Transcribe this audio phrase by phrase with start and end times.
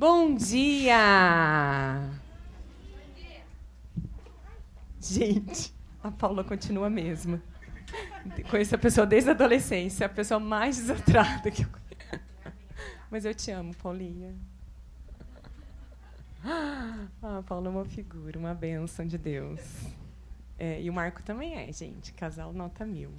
[0.00, 0.96] Bom dia!
[4.98, 7.42] Gente, a Paula continua a mesma.
[8.50, 12.24] Conheço a pessoa desde a adolescência, a pessoa mais desatrada que eu conheço.
[13.10, 14.34] Mas eu te amo, Paulinha.
[16.42, 19.60] Ah, a Paula é uma figura, uma bênção de Deus.
[20.58, 22.14] É, e o Marco também é, gente.
[22.14, 23.12] Casal nota mil.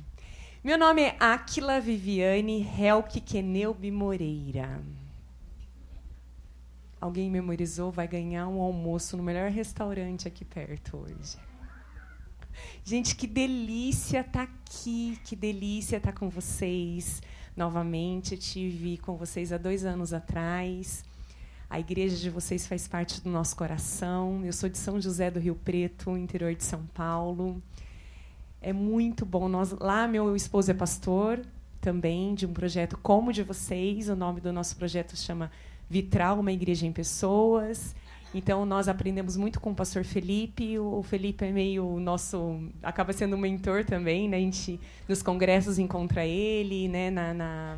[0.64, 4.82] Meu nome é Aquila Viviane Helke Kenelbi Moreira.
[7.02, 11.36] Alguém memorizou, vai ganhar um almoço no melhor restaurante aqui perto hoje.
[12.84, 17.20] Gente, que delícia estar tá aqui, que delícia estar tá com vocês
[17.58, 18.34] novamente.
[18.34, 21.04] Eu tive com vocês há dois anos atrás.
[21.68, 24.46] A igreja de vocês faz parte do nosso coração.
[24.46, 27.60] Eu sou de São José do Rio Preto, interior de São Paulo.
[28.62, 29.50] É muito bom.
[29.50, 31.42] Nós, lá, meu esposo é pastor
[31.80, 34.08] também de um projeto como de vocês.
[34.08, 35.50] O nome do nosso projeto chama
[35.92, 37.94] Vitral, uma igreja em pessoas.
[38.34, 40.80] Então nós aprendemos muito com o pastor Felipe.
[40.80, 44.38] O Felipe é meio nosso, acaba sendo um mentor também, né?
[44.38, 47.12] A gente nos congressos encontra ele, né?
[47.12, 47.78] Na, na,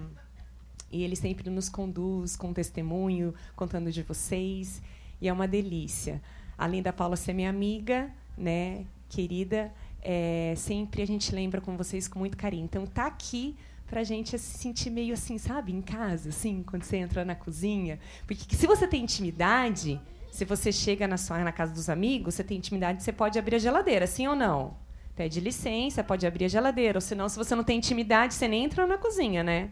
[0.91, 4.79] e ele sempre nos conduz com testemunho, contando de vocês.
[5.19, 6.21] E é uma delícia.
[6.55, 8.85] Além da Paula ser minha amiga, né?
[9.09, 9.73] Querida,
[10.03, 12.65] é, sempre a gente lembra com vocês com muito carinho.
[12.65, 13.55] Então, tá aqui
[13.93, 17.35] para a gente se sentir meio assim, sabe, em casa, assim, quando você entra na
[17.35, 17.99] cozinha.
[18.25, 22.43] Porque se você tem intimidade, se você chega na sua na casa dos amigos, você
[22.43, 24.73] tem intimidade, você pode abrir a geladeira, sim ou não?
[25.15, 26.97] Pede licença, pode abrir a geladeira.
[26.97, 29.69] Ou senão, se você não tem intimidade, você nem entra na cozinha, né?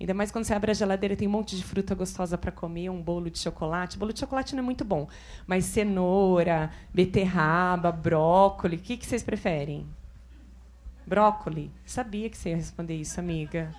[0.00, 2.88] Ainda mais quando você abre a geladeira tem um monte de fruta gostosa para comer,
[2.88, 3.98] um bolo de chocolate.
[3.98, 5.06] Bolo de chocolate não é muito bom,
[5.46, 9.86] mas cenoura, beterraba, brócolis, o que, que vocês preferem?
[11.06, 11.70] Brócolis?
[11.84, 13.74] Sabia que você ia responder isso, amiga.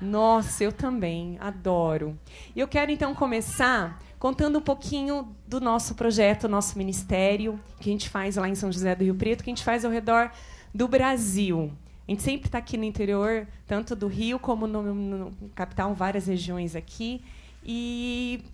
[0.00, 2.18] Nossa, eu também, adoro.
[2.54, 7.92] E eu quero então começar contando um pouquinho do nosso projeto, nosso ministério, que a
[7.92, 10.30] gente faz lá em São José do Rio Preto, que a gente faz ao redor
[10.74, 11.72] do Brasil.
[12.06, 16.26] A gente sempre está aqui no interior, tanto do Rio como no, no capital, várias
[16.26, 17.22] regiões aqui.
[17.64, 18.44] E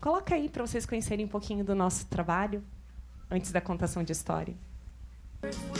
[0.00, 2.62] coloca aí para vocês conhecerem um pouquinho do nosso trabalho,
[3.30, 4.54] antes da contação de história.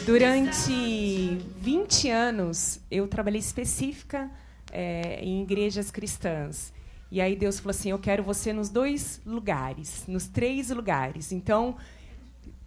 [0.05, 4.31] Durante 20 anos, eu trabalhei específica
[4.73, 6.73] é, em igrejas cristãs.
[7.11, 11.31] E aí Deus falou assim: Eu quero você nos dois lugares, nos três lugares.
[11.31, 11.77] Então,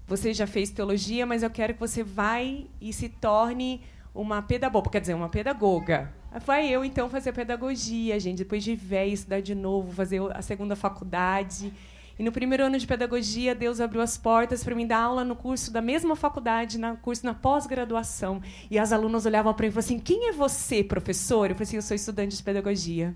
[0.08, 3.82] você já fez teologia, mas eu quero que você vá e se torne
[4.14, 6.14] uma pedagoga, quer dizer, uma pedagoga.
[6.46, 10.76] Vai eu, então, fazer pedagogia, gente, depois de velho, estudar de novo, fazer a segunda
[10.76, 11.74] faculdade.
[12.18, 15.36] E no primeiro ano de pedagogia, Deus abriu as portas para mim dar aula no
[15.36, 18.42] curso da mesma faculdade, no curso na pós-graduação.
[18.72, 21.50] E as alunas olhavam para mim e falavam assim: Quem é você, professor?
[21.50, 23.14] Eu falei assim: Eu sou estudante de pedagogia.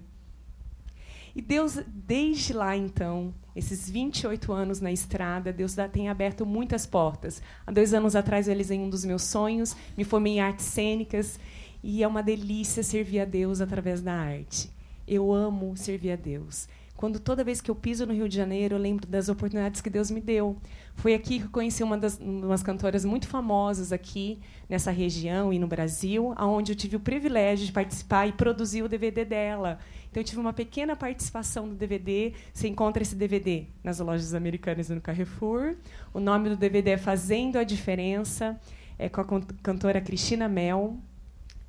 [1.36, 7.42] E Deus, desde lá então, esses 28 anos na estrada, Deus tem aberto muitas portas.
[7.66, 11.40] Há dois anos atrás eu realizei um dos meus sonhos, me formei em artes cênicas
[11.82, 14.70] e é uma delícia servir a Deus através da arte.
[15.08, 16.68] Eu amo servir a Deus.
[17.00, 19.90] Quando toda vez que eu piso no Rio de Janeiro, eu lembro das oportunidades que
[19.90, 20.58] Deus me deu.
[20.96, 25.58] Foi aqui que eu conheci uma das umas cantoras muito famosas aqui nessa região e
[25.58, 29.80] no Brasil, aonde eu tive o privilégio de participar e produzir o DVD dela.
[30.12, 32.34] Então eu tive uma pequena participação do DVD.
[32.54, 35.78] Você encontra esse DVD nas lojas americanas e no Carrefour.
[36.14, 38.60] O nome do DVD é Fazendo a Diferença,
[38.98, 40.98] é com a cantora Cristina Mel.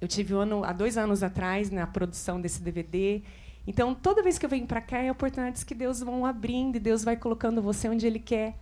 [0.01, 3.23] Eu tive um ano, há dois anos atrás na produção desse DVD
[3.67, 6.81] então, toda vez que eu venho para cá, é oportunidades que Deus vão abrindo e
[6.81, 8.57] Deus vai colocando você onde Ele quer.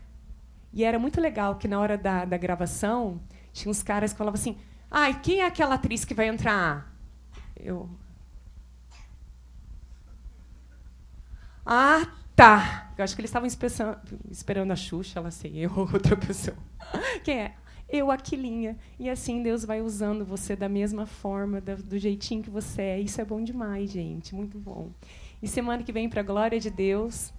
[0.72, 3.20] E era muito legal que na hora da, da gravação,
[3.52, 4.58] tinha uns caras que falavam assim:
[4.90, 6.92] ai, quem é aquela atriz que vai entrar?
[7.56, 7.88] Eu.
[11.64, 12.92] Ah, tá.
[12.96, 13.48] Eu acho que eles estavam
[14.30, 16.56] esperando a Xuxa, ela sei eu, outra pessoa.
[17.22, 17.54] Quem é?
[17.88, 18.76] Eu, Aquilinha.
[18.98, 23.00] E assim Deus vai usando você da mesma forma, do, jeitinho que você é.
[23.00, 24.34] Isso é bom demais, gente.
[24.34, 24.90] Muito bom.
[25.42, 27.32] E semana que vem, para a glória de Deus,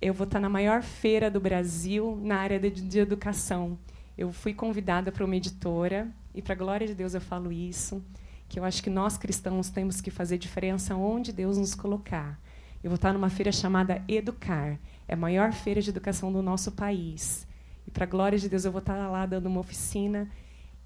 [0.00, 3.78] eu vou estar na maior feira do Brasil na área de educação.
[4.16, 8.02] Eu fui convidada para uma editora, e para a glória de Deus eu falo isso,
[8.48, 12.38] que eu acho que nós cristãos temos que fazer diferença onde Deus nos colocar.
[12.82, 14.78] Eu vou estar numa feira chamada Educar.
[15.06, 17.46] É a maior feira de educação do nosso país.
[17.86, 20.28] E para a glória de Deus, eu vou estar lá dando uma oficina.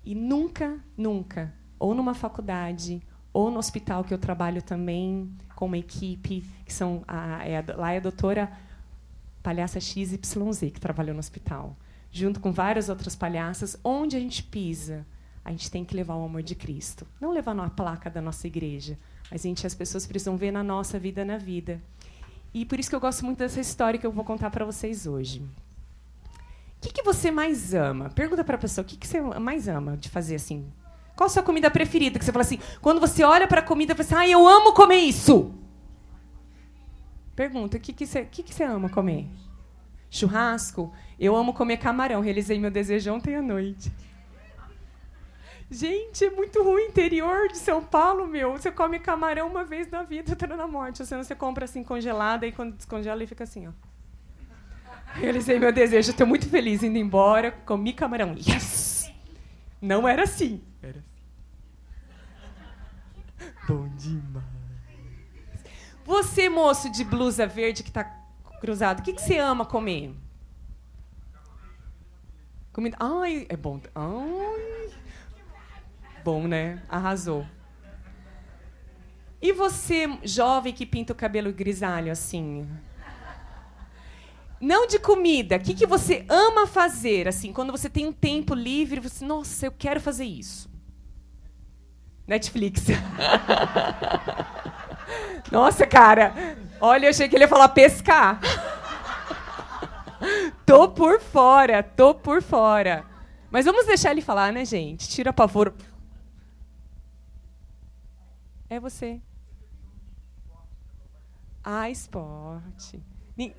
[0.05, 3.03] E nunca, nunca, ou numa faculdade,
[3.33, 7.77] ou no hospital que eu trabalho também, com uma equipe, que são a, é a,
[7.77, 8.53] lá é a doutora
[9.43, 10.19] palhaça XYZ,
[10.73, 11.77] que trabalhou no hospital,
[12.11, 15.07] junto com várias outras palhaças, onde a gente pisa,
[15.45, 17.07] a gente tem que levar o amor de Cristo.
[17.21, 18.99] Não levar na placa da nossa igreja,
[19.31, 21.83] mas a gente, as pessoas precisam ver na nossa vida, na vida.
[22.55, 25.07] E por isso que eu gosto muito dessa história que eu vou contar para vocês
[25.07, 25.43] hoje.
[26.85, 28.11] Que, que você mais ama?
[28.11, 30.71] Pergunta para a pessoa, o que, que você mais ama de fazer assim?
[31.17, 32.19] Qual a sua comida preferida?
[32.19, 34.47] Que você fala assim, quando você olha para a comida, você fala assim, ah, eu
[34.47, 35.55] amo comer isso.
[37.35, 39.27] Pergunta, o que, que, você, que, que você ama comer?
[40.11, 40.93] Churrasco?
[41.19, 42.21] Eu amo comer camarão.
[42.21, 43.91] Realizei meu desejo ontem à noite.
[45.71, 48.53] Gente, é muito ruim interior de São Paulo, meu.
[48.53, 51.01] Você come camarão uma vez na vida, outra na morte.
[51.01, 53.94] Ou senão você compra assim congelada e quando descongela ele fica assim, ó.
[55.15, 58.35] Realizei meu desejo, estou muito feliz indo embora, comi camarão.
[58.37, 59.13] Yes!
[59.81, 60.63] Não era assim.
[60.83, 61.15] Era assim.
[63.69, 64.45] Bom demais.
[66.05, 68.05] Você, moço de blusa verde que está
[68.61, 70.15] cruzado, o que, que você ama comer?
[72.73, 72.97] Comida.
[72.99, 73.81] Ai, é bom.
[73.95, 74.91] Ai.
[76.25, 76.83] Bom, né?
[76.89, 77.47] Arrasou.
[79.41, 82.67] E você, jovem que pinta o cabelo grisalho assim?
[84.65, 85.57] Não de comida.
[85.57, 87.29] O que, que você ama fazer?
[87.29, 90.71] Assim, quando você tem um tempo livre, você, nossa, eu quero fazer isso.
[92.27, 92.87] Netflix.
[95.53, 96.57] nossa, cara.
[96.81, 98.41] Olha, eu achei que ele ia falar pescar.
[100.65, 103.05] tô por fora, tô por fora.
[103.51, 105.07] Mas vamos deixar ele falar, né, gente?
[105.11, 105.75] Tira pavor.
[108.71, 109.21] É você.
[111.63, 113.03] Ah, esporte.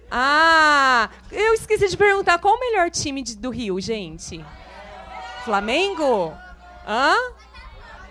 [0.09, 4.43] Ah, eu esqueci de perguntar qual o melhor time de, do Rio, gente?
[5.43, 6.33] Flamengo?
[6.87, 7.13] Hã?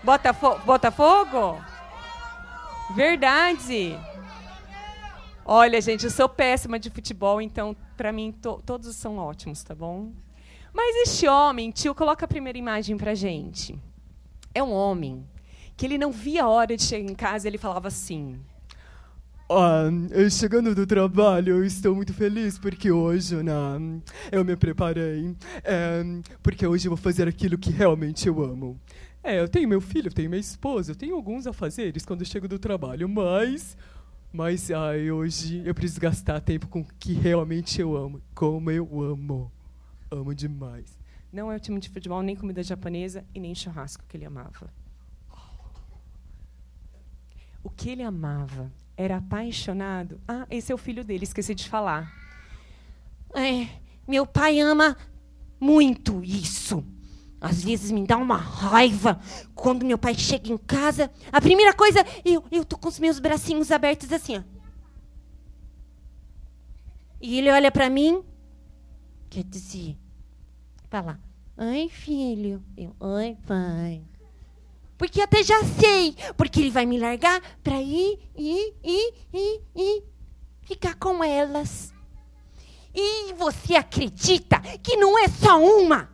[0.03, 1.59] Botafo Botafogo?
[2.95, 3.97] Verdade.
[5.43, 9.73] Olha, gente, eu sou péssima de futebol, então para mim to todos são ótimos, tá
[9.73, 10.11] bom?
[10.71, 13.79] Mas este homem, tio, coloca a primeira imagem pra gente.
[14.53, 15.27] É um homem
[15.75, 18.39] que ele não via a hora de chegar em casa, ele falava assim:
[19.47, 19.89] ah,
[20.31, 23.53] chegando do trabalho, eu estou muito feliz porque hoje né,
[24.31, 25.35] eu me preparei.
[25.63, 26.03] É,
[26.41, 28.79] porque hoje eu vou fazer aquilo que realmente eu amo.
[29.23, 32.25] É, eu tenho meu filho, eu tenho minha esposa, eu tenho alguns afazeres quando eu
[32.25, 33.77] chego do trabalho, mas.
[34.33, 38.21] Mas ai, hoje eu preciso gastar tempo com o que realmente eu amo.
[38.33, 39.51] Como eu amo.
[40.11, 40.97] Amo demais.
[41.31, 44.73] Não é o time de futebol, nem comida japonesa e nem churrasco que ele amava.
[47.63, 50.19] O que ele amava era apaixonado.
[50.27, 52.11] Ah, esse é o filho dele, esqueci de falar.
[53.33, 53.67] É,
[54.07, 54.95] meu pai ama
[55.59, 56.83] muito isso.
[57.39, 59.19] Às vezes me dá uma raiva
[59.53, 61.11] quando meu pai chega em casa.
[61.31, 64.43] A primeira coisa, eu, eu tô com os meus bracinhos abertos assim, ó.
[67.21, 68.23] E ele olha para mim,
[69.29, 69.97] quer dizer,
[70.89, 71.19] fala,
[71.57, 72.63] oi filho.
[72.77, 74.03] Eu, oi pai.
[74.97, 76.15] Porque até já sei.
[76.37, 80.03] Porque ele vai me largar para ir, ir, ir, ir, ir,
[80.61, 81.93] ficar com elas.
[82.93, 86.09] E você acredita que não é só uma?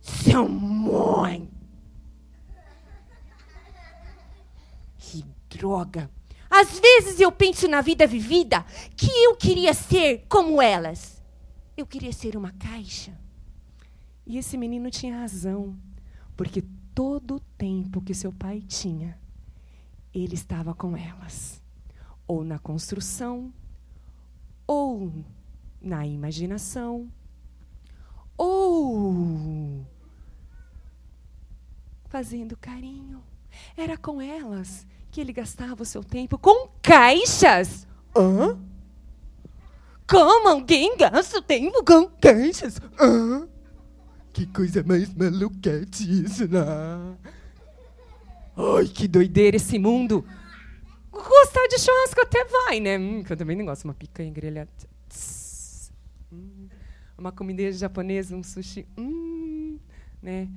[0.00, 1.50] São mãe.
[4.96, 6.08] Que droga.
[6.48, 8.64] Às vezes eu penso na vida vivida
[8.96, 11.20] que eu queria ser como elas.
[11.76, 13.18] Eu queria ser uma caixa.
[14.26, 15.76] E esse menino tinha razão.
[16.36, 16.62] Porque
[17.00, 19.18] todo o tempo que seu pai tinha,
[20.12, 21.62] ele estava com elas.
[22.28, 23.50] Ou na construção,
[24.66, 25.10] ou
[25.80, 27.10] na imaginação,
[28.36, 29.82] ou
[32.10, 33.22] fazendo carinho.
[33.74, 37.88] Era com elas que ele gastava o seu tempo com caixas.
[38.14, 38.58] Hã?
[40.06, 42.78] Como alguém gasta o tempo com caixas?
[43.00, 43.48] Hã?
[44.32, 46.60] Que coisa mais maluquete isso, né?
[48.56, 50.24] Ai, que doideira esse mundo.
[51.10, 52.98] Gostar de churrasco até vai, né?
[52.98, 53.84] Hum, eu também não gosto.
[53.84, 54.70] Uma picanha grelhada.
[56.32, 56.68] Hum,
[57.18, 58.86] uma comida japonesa, um sushi.
[58.96, 59.78] Hum,
[60.22, 60.48] né?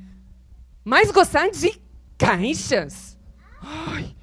[0.84, 1.82] Mas gostar de
[2.18, 3.18] caixas?
[3.62, 4.15] Ai,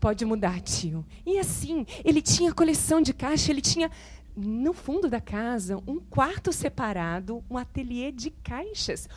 [0.00, 1.04] pode mudar, tio.
[1.26, 3.90] E assim, ele tinha coleção de caixa, ele tinha
[4.36, 9.08] no fundo da casa, um quarto separado, um ateliê de caixas.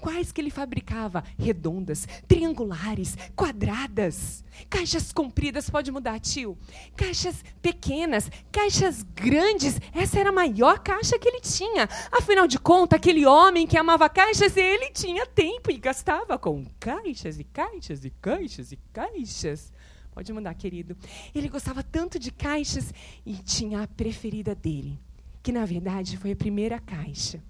[0.00, 1.24] Quais que ele fabricava?
[1.36, 4.44] Redondas, triangulares, quadradas.
[4.70, 6.56] Caixas compridas, pode mudar, tio.
[6.96, 9.80] Caixas pequenas, caixas grandes.
[9.92, 11.88] Essa era a maior caixa que ele tinha.
[12.12, 17.40] Afinal de contas, aquele homem que amava caixas, ele tinha tempo e gastava com caixas
[17.40, 19.72] e caixas e caixas e caixas.
[20.18, 20.96] Pode mandar, querido.
[21.32, 22.92] Ele gostava tanto de caixas
[23.24, 24.98] e tinha a preferida dele,
[25.40, 27.40] que na verdade foi a primeira caixa.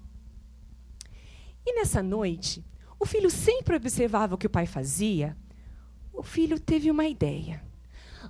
[1.65, 2.63] E nessa noite,
[2.99, 5.35] o filho sempre observava o que o pai fazia.
[6.13, 7.59] O filho teve uma ideia.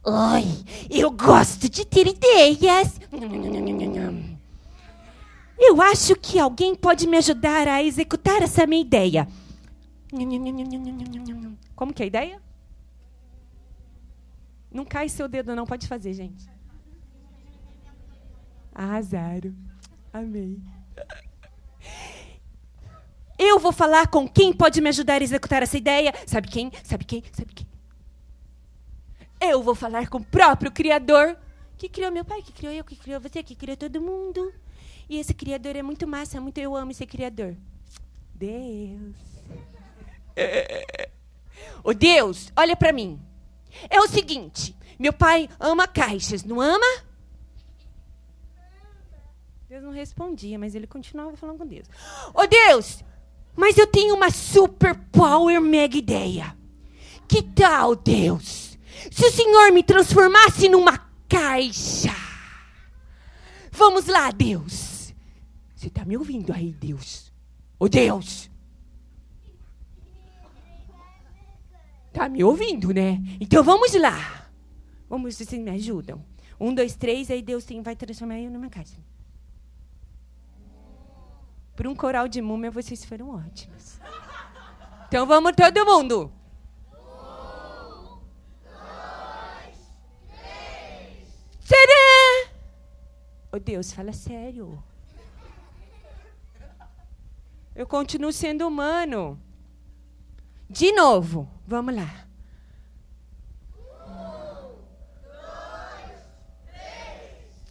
[0.08, 0.46] Ai,
[0.90, 2.98] eu gosto de ter ideias.
[5.60, 9.28] Eu acho que alguém pode me ajudar a executar essa minha ideia.
[11.76, 12.49] Como que é a ideia?
[14.72, 15.66] Não cai seu dedo, não.
[15.66, 16.48] Pode fazer, gente.
[18.74, 19.56] Arrasaram.
[20.14, 20.60] Amei.
[23.38, 26.14] Eu vou falar com quem pode me ajudar a executar essa ideia.
[26.28, 26.72] Sabe quem?
[26.84, 27.24] Sabe quem?
[27.32, 27.68] Sabe quem?
[29.40, 31.38] Eu vou falar com o próprio Criador.
[31.78, 34.54] Que criou meu pai, que criou eu, que criou você, que criou todo mundo.
[35.08, 37.56] E esse Criador é muito massa, muito eu amo esse Criador.
[38.36, 39.16] Deus.
[41.84, 43.20] Ô Deus, olha pra mim.
[43.90, 46.86] É o seguinte, meu pai ama caixas, não ama?
[49.70, 51.88] Deus não respondia, mas ele continuava falando com Deus.
[52.34, 53.04] Ô Deus,
[53.56, 56.58] mas eu tenho uma super power mega ideia.
[57.28, 58.78] Que tal, Deus?
[59.12, 60.98] Se o Senhor me transformasse numa
[61.28, 62.16] caixa.
[63.72, 65.14] Vamos lá, Deus.
[65.76, 67.32] Você está me ouvindo aí, Deus?
[67.78, 68.50] Ô Deus.
[72.12, 73.20] Tá me ouvindo, né?
[73.40, 74.50] Então vamos lá.
[75.08, 76.24] Vamos, vocês me ajudam.
[76.60, 78.98] Um, dois, três, aí Deus tem, vai transformar eu numa caixa.
[81.76, 84.00] Por um coral de múmia, vocês foram ótimos.
[85.08, 86.32] Então vamos todo mundo.
[91.64, 92.50] Tcharam!
[93.52, 94.84] Ô Deus, fala sério.
[97.76, 99.40] Eu continuo sendo humano.
[100.70, 102.28] De novo, vamos lá.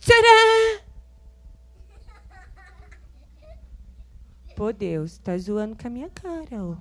[0.01, 0.81] Tcharam!
[4.57, 6.77] Pô, Deus, tá zoando com a minha cara, ó.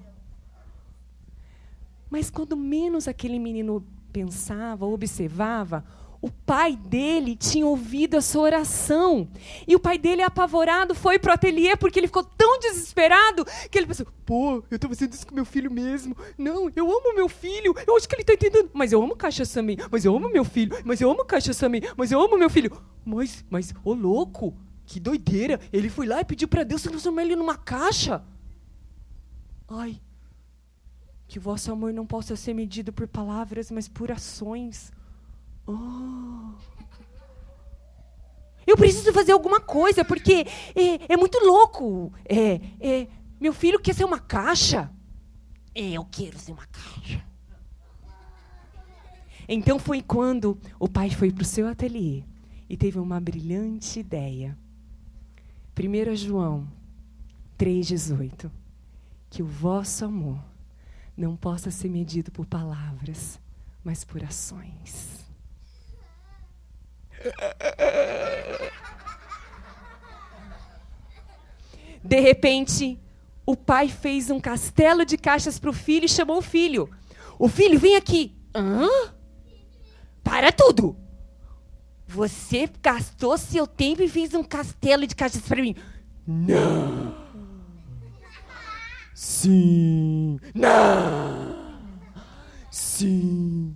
[2.09, 5.86] Mas quando menos aquele menino pensava, observava,
[6.21, 9.27] o pai dele tinha ouvido a sua oração.
[9.67, 13.88] E o pai dele, apavorado, foi pro ateliê porque ele ficou tão desesperado que ele
[13.88, 16.15] pensou: pô, eu tô fazendo isso com meu filho mesmo.
[16.38, 17.75] Não, eu amo meu filho.
[17.86, 18.69] Eu acho que ele tá entendendo.
[18.74, 19.77] Mas eu amo caixa também.
[19.91, 20.75] Mas eu amo meu filho.
[20.83, 21.81] Mas eu amo caixa também.
[21.95, 22.71] Mas eu amo meu filho.
[23.05, 24.53] Mas, mas, ô louco,
[24.86, 25.59] que doideira.
[25.71, 28.24] Ele foi lá e pediu para Deus transformar ele numa caixa.
[29.69, 30.00] Ai,
[31.27, 34.91] que vosso amor não possa ser medido por palavras, mas por ações.
[35.67, 36.38] Oh.
[38.65, 40.45] Eu preciso fazer alguma coisa, porque
[40.75, 42.12] é, é muito louco.
[42.25, 43.07] É, é,
[43.39, 44.91] meu filho quer ser uma caixa.
[45.74, 47.25] Eu quero ser uma caixa.
[49.47, 52.24] Então foi quando o pai foi para o seu ateliê
[52.69, 54.57] e teve uma brilhante ideia.
[55.77, 56.67] 1 João
[57.57, 58.51] 3,18.
[59.29, 60.39] Que o vosso amor
[61.15, 63.39] não possa ser medido por palavras,
[63.83, 65.16] mas por ações.
[72.03, 73.00] De repente,
[73.45, 76.89] o pai fez um castelo de caixas para o filho e chamou o filho.
[77.39, 78.36] O filho, vem aqui.
[78.55, 78.88] Hã?
[80.24, 80.97] Para tudo!
[82.07, 85.75] Você gastou seu tempo e fez um castelo de caixas para mim.
[86.25, 87.15] Não.
[89.13, 90.39] Sim.
[90.53, 91.81] Não.
[92.71, 93.75] Sim.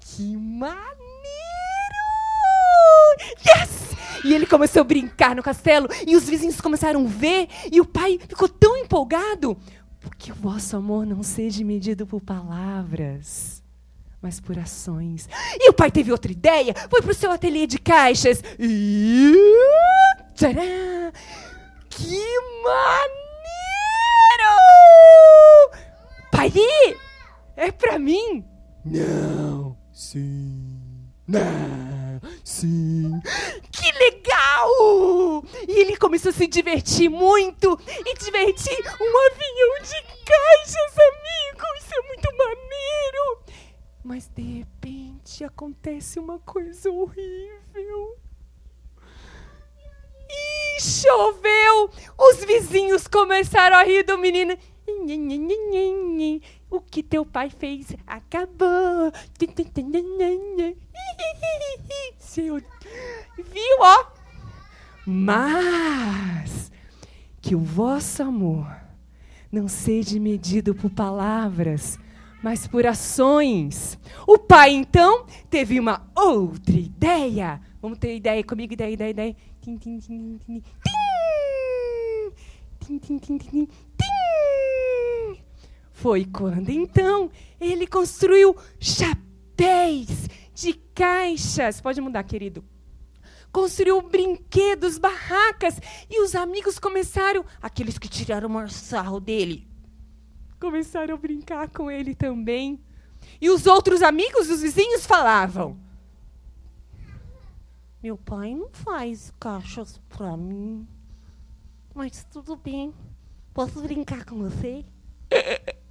[0.00, 1.05] Que maneiro!
[3.46, 3.86] Yes!
[4.24, 7.84] E ele começou a brincar no castelo e os vizinhos começaram a ver e o
[7.84, 9.56] pai ficou tão empolgado.
[10.00, 13.62] Porque o vosso amor não seja medido por palavras,
[14.22, 15.28] mas por ações.
[15.58, 19.32] E o pai teve outra ideia, foi pro seu ateliê de caixas e.
[20.34, 21.12] Tcharam!
[21.90, 23.26] Que maneiro!
[26.30, 26.52] Pai,
[27.56, 28.44] é pra mim?
[28.84, 29.76] Não.
[29.92, 30.78] Sim.
[31.26, 31.40] Não.
[32.44, 33.20] Sim.
[33.72, 35.42] Que legal!
[35.66, 35.96] E ele
[36.56, 41.66] divertir muito e divertir um avião de caixas, amigo!
[41.78, 43.44] Isso é muito maneiro!
[44.02, 48.18] Mas de repente acontece uma coisa horrível.
[50.30, 51.90] E choveu!
[52.16, 54.56] Os vizinhos começaram a rir do menino.
[56.70, 59.12] O que teu pai fez acabou.
[63.36, 64.15] Viu, ó?
[65.06, 66.72] Mas
[67.40, 68.66] que o vosso amor
[69.52, 71.96] não seja medido por palavras,
[72.42, 73.96] mas por ações.
[74.26, 77.60] O pai, então, teve uma outra ideia.
[77.80, 79.36] Vamos ter ideia comigo, ideia, ideia, ideia.
[79.60, 80.62] Tim, tim, tim, tim, tim.
[82.80, 83.68] Tim, tim, tim, tim, tim.
[85.92, 91.80] Foi quando, então, ele construiu chapéus de caixas.
[91.80, 92.64] Pode mudar, querido.
[93.56, 95.80] Construiu brinquedos, barracas.
[96.10, 99.66] E os amigos começaram, aqueles que tiraram o maior sarro dele,
[100.60, 102.78] começaram a brincar com ele também.
[103.40, 105.74] E os outros amigos, os vizinhos, falavam:
[108.02, 110.86] Meu pai não faz caixas pra mim.
[111.94, 112.92] Mas tudo bem.
[113.54, 114.84] Posso brincar com você?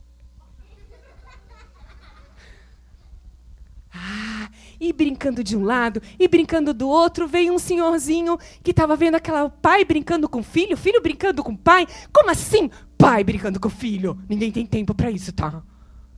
[3.97, 4.49] Ah,
[4.79, 9.15] e brincando de um lado e brincando do outro, veio um senhorzinho que estava vendo
[9.15, 11.87] aquela pai brincando com o filho, filho brincando com o pai.
[12.11, 14.19] Como assim, pai brincando com o filho?
[14.27, 15.63] Ninguém tem tempo para isso, tá?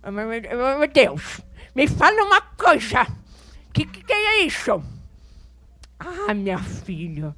[0.01, 0.27] Ah, Meu,
[0.91, 1.41] Deus,
[1.75, 3.05] me fala uma coisa.
[3.71, 4.81] Que que é isso?
[5.99, 7.35] Ah, minha filha,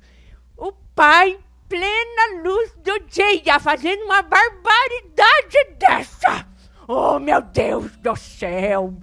[0.56, 6.48] o pai, plena luz do dia, fazendo uma barbaridade dessa.
[6.92, 8.96] Oh, meu Deus do céu!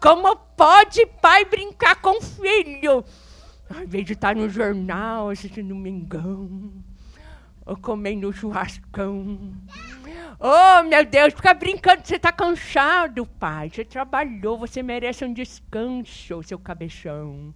[0.00, 3.04] Como pode pai brincar com filho?
[3.68, 6.72] Ao invés de estar no jornal assistindo Mengão,
[7.66, 9.52] ou comendo churrascão.
[10.40, 13.68] Oh, meu Deus, fica brincando, você tá cansado, pai.
[13.68, 17.54] Você trabalhou, você merece um descanso, seu cabeção.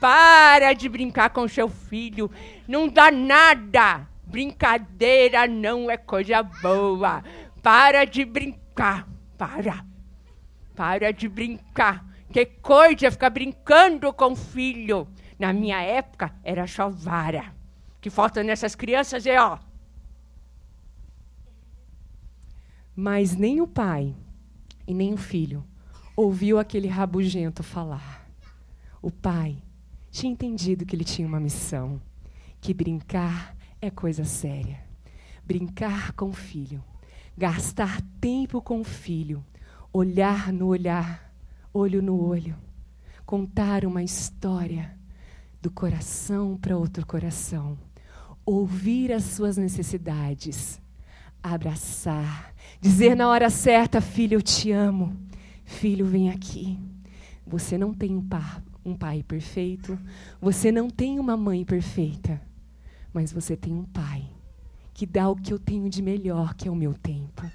[0.00, 2.30] Para de brincar com seu filho,
[2.66, 4.08] não dá nada.
[4.24, 7.22] Brincadeira não é coisa boa.
[7.62, 9.06] Para de brincar,
[9.38, 9.86] para.
[10.74, 12.04] Para de brincar.
[12.30, 15.08] Que coisa ficar brincando com filho.
[15.38, 17.54] Na minha época, era só vara.
[17.96, 19.58] O que falta nessas crianças é, ó,
[23.00, 24.12] Mas nem o pai
[24.84, 25.64] e nem o filho
[26.16, 28.28] ouviu aquele rabugento falar.
[29.00, 29.62] O pai
[30.10, 32.02] tinha entendido que ele tinha uma missão,
[32.60, 34.82] que brincar é coisa séria.
[35.44, 36.82] Brincar com o filho,
[37.38, 39.44] gastar tempo com o filho,
[39.92, 41.32] olhar no olhar,
[41.72, 42.56] olho no olho,
[43.24, 44.92] contar uma história
[45.62, 47.78] do coração para outro coração,
[48.44, 50.80] ouvir as suas necessidades,
[51.40, 55.16] abraçar, dizer na hora certa, filho, eu te amo.
[55.64, 56.76] Filho, vem aqui.
[57.46, 59.96] Você não tem um, pa- um pai perfeito,
[60.40, 62.40] você não tem uma mãe perfeita,
[63.12, 64.28] mas você tem um pai
[64.98, 67.48] que dá o que eu tenho de melhor, que é o meu tempo.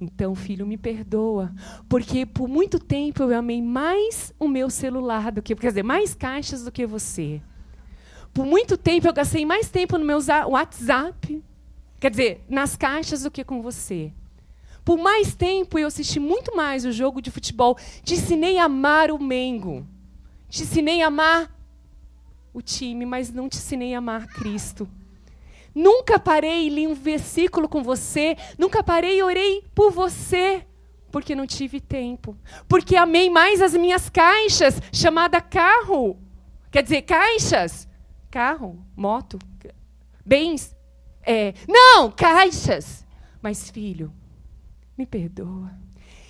[0.00, 1.52] Então, filho, me perdoa,
[1.86, 6.14] porque por muito tempo eu amei mais o meu celular do que, quer dizer, mais
[6.14, 7.42] caixas do que você.
[8.32, 11.44] Por muito tempo eu gastei mais tempo no meu WhatsApp,
[12.00, 14.10] quer dizer, nas caixas do que com você.
[14.82, 17.76] Por mais tempo eu assisti muito mais o jogo de futebol.
[18.02, 19.86] Te ensinei a amar o Mengo.
[20.48, 21.54] Te ensinei a amar
[22.50, 24.88] o time, mas não te ensinei a amar Cristo.
[25.74, 28.36] Nunca parei e li um versículo com você.
[28.58, 30.66] Nunca parei e orei por você.
[31.10, 32.36] Porque não tive tempo.
[32.68, 36.18] Porque amei mais as minhas caixas, chamada carro.
[36.70, 37.88] Quer dizer, caixas.
[38.30, 39.38] Carro, moto,
[40.24, 40.74] bens.
[41.22, 43.04] É, não, caixas.
[43.42, 44.12] Mas, filho,
[44.96, 45.70] me perdoa.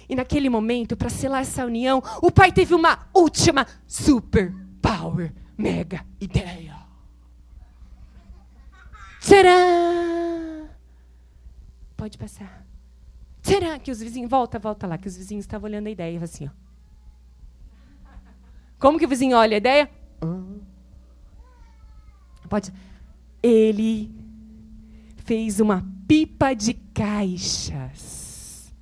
[0.08, 6.04] E naquele momento, para selar essa união, o pai teve uma última super power mega
[6.20, 6.71] ideia.
[9.22, 10.68] Tcharam!
[11.96, 12.66] Pode passar.
[13.40, 13.78] Tcharam!
[13.78, 14.28] Que os vizinhos.
[14.28, 16.50] Volta, volta lá, que os vizinhos estavam olhando a ideia assim, ó.
[18.78, 19.90] Como que o vizinho olha a ideia?
[22.48, 22.72] Pode.
[23.40, 24.10] Ele
[25.18, 28.74] fez uma pipa de caixas.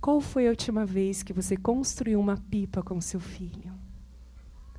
[0.00, 3.74] Qual foi a última vez que você construiu uma pipa com seu filho?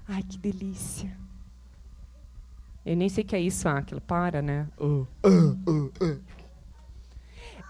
[0.07, 1.26] Ai, que delícia.
[2.87, 3.99] Eu nem sei o que é isso, aquilo.
[3.99, 4.65] Para, né?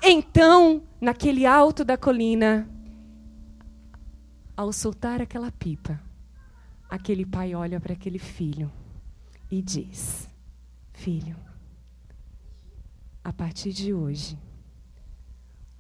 [0.04, 2.70] Então, naquele alto da colina,
[4.56, 6.00] ao soltar aquela pipa,
[6.88, 8.72] aquele pai olha para aquele filho
[9.50, 10.30] e diz:
[10.94, 11.36] Filho,
[13.24, 14.38] a partir de hoje,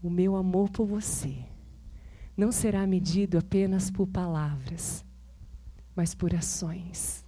[0.01, 1.45] o meu amor por você
[2.35, 5.05] não será medido apenas por palavras,
[5.95, 7.26] mas por ações.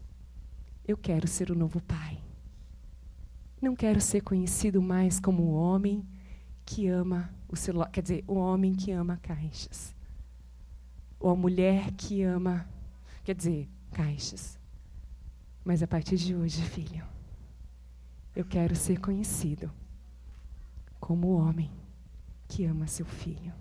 [0.89, 2.19] Eu quero ser o novo pai.
[3.62, 6.04] Não quero ser conhecido mais como o homem
[6.65, 9.95] que ama o celular, quer dizer, o homem que ama caixas.
[11.19, 12.67] Ou a mulher que ama,
[13.23, 14.58] quer dizer, caixas.
[15.63, 17.06] Mas a partir de hoje, filho,
[18.36, 19.71] eu quero ser conhecido
[20.99, 21.69] como o homem
[22.47, 23.54] que ama seu filho.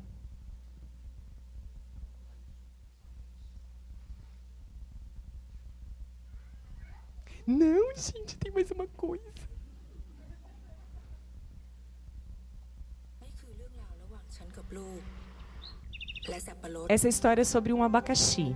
[7.48, 9.24] Não, gente, tem mais uma coisa.
[16.90, 18.54] Essa é história é sobre um abacaxi.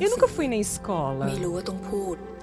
[0.00, 1.28] Eu nunca fui na escola.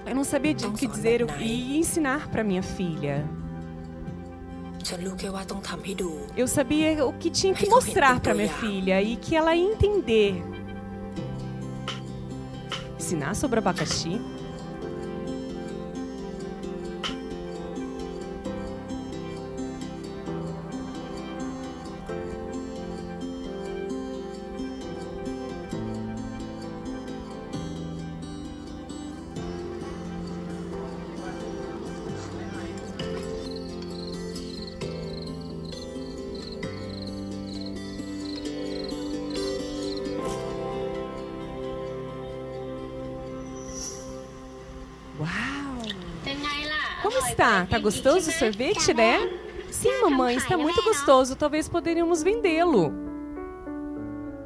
[0.06, 3.28] Eu não sabia o que dizer e ensinar para minha filha.
[6.34, 10.53] Eu sabia o que tinha que mostrar para minha filha e que ela ia entender
[13.04, 14.18] Ensinar sobre abacaxi?
[47.34, 47.60] está?
[47.60, 49.28] Tá, tá gostoso o sorvete, né?
[49.70, 51.34] Sim, mamãe, está muito gostoso.
[51.34, 52.92] Talvez poderíamos vendê-lo.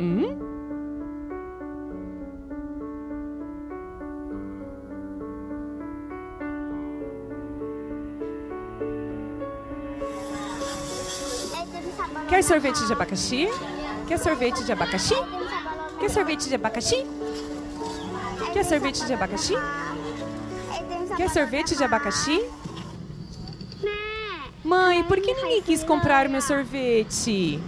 [0.00, 0.48] Hum?
[12.28, 13.48] Quer sorvete de abacaxi?
[14.06, 15.14] Quer sorvete de abacaxi?
[15.98, 17.06] Quer sorvete de abacaxi?
[18.52, 19.54] Quer sorvete de abacaxi?
[21.16, 22.57] Quer sorvete de abacaxi?
[24.68, 27.58] Mãe, por que ninguém quis comprar meu sorvete?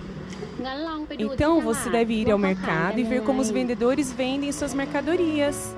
[1.18, 5.74] Então você deve ir ao mercado e ver como os vendedores vendem suas mercadorias.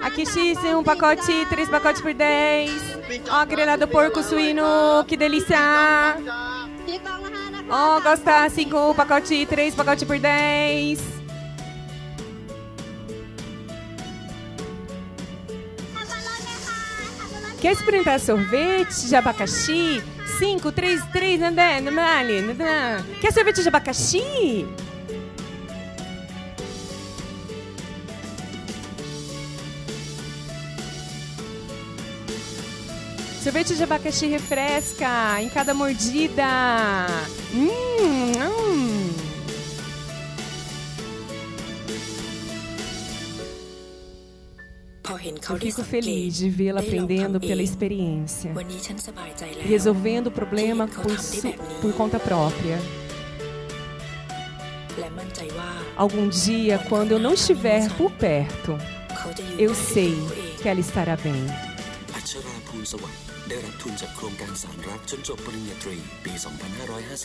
[0.00, 2.80] Aqui X, um pacote, três pacotes por dez.
[3.30, 6.16] Ó, oh, grelhado porco suíno, que delícia!
[7.68, 11.11] Ó, oh, gosta, cinco pacote, três pacotes por dez.
[17.62, 20.02] Quer experimentar sorvete de abacaxi?
[20.36, 23.04] 5, 3, 3, Nandé, Nandali, Nandá.
[23.20, 24.66] Quer sorvete de abacaxi?
[33.40, 37.06] Sorvete de abacaxi refresca em cada mordida.
[37.54, 37.68] Hum,
[38.40, 38.91] hum.
[45.09, 50.27] Eu ได้ fico สังเกต feliz de vê-la ได้ลอง aprendendo ทำเอ pela ง experiência, วันนี้ฉันสบายใจแล้ว resolvendo
[50.31, 52.77] o problema que por, ele su- conta de por conta própria.
[54.99, 55.71] และมั่นใจว่า
[56.03, 58.73] Algum dia, quando eu não estiver por perto,
[59.17, 61.43] เขาจะยืน eu ได้ด้วย sei ตัวเอง que ela estará bem.
[62.15, 66.33] อัชราภูลสวัสดิ์ได้รับทุนจากโครงการสารรักจนจบปริญญาตรีปี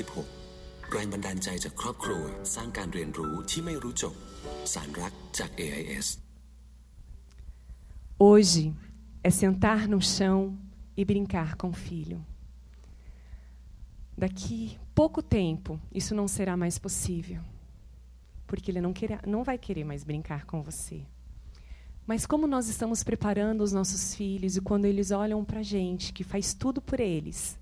[0.00, 4.14] 2556 แรงบันดาลใจจากครอบครัว สร้างการเรียนรู้ที่ไม่รู้จบ
[4.74, 6.06] สารรักจาก AIS
[8.19, 8.73] Hoje
[9.23, 10.57] é sentar no chão
[10.95, 12.25] e brincar com o filho.
[14.17, 17.39] Daqui pouco tempo, isso não será mais possível,
[18.47, 21.05] porque ele não, queira, não vai querer mais brincar com você.
[22.07, 26.11] Mas como nós estamos preparando os nossos filhos e quando eles olham para a gente,
[26.11, 27.59] que faz tudo por eles,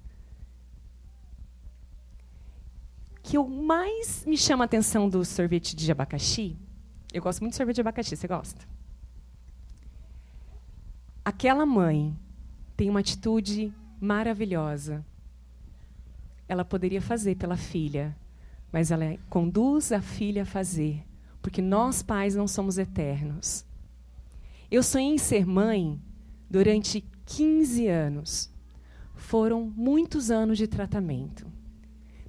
[3.22, 6.56] que o mais me chama a atenção do sorvete de abacaxi,
[7.12, 8.75] eu gosto muito de sorvete de abacaxi, você gosta?
[11.26, 12.16] Aquela mãe
[12.78, 15.04] tem uma atitude maravilhosa.
[16.48, 18.16] Ela poderia fazer pela filha,
[18.72, 21.04] mas ela conduz a filha a fazer,
[21.42, 23.66] porque nós pais não somos eternos.
[24.70, 26.00] Eu sonhei em ser mãe
[26.48, 28.54] durante 15 anos.
[29.16, 31.48] Foram muitos anos de tratamento.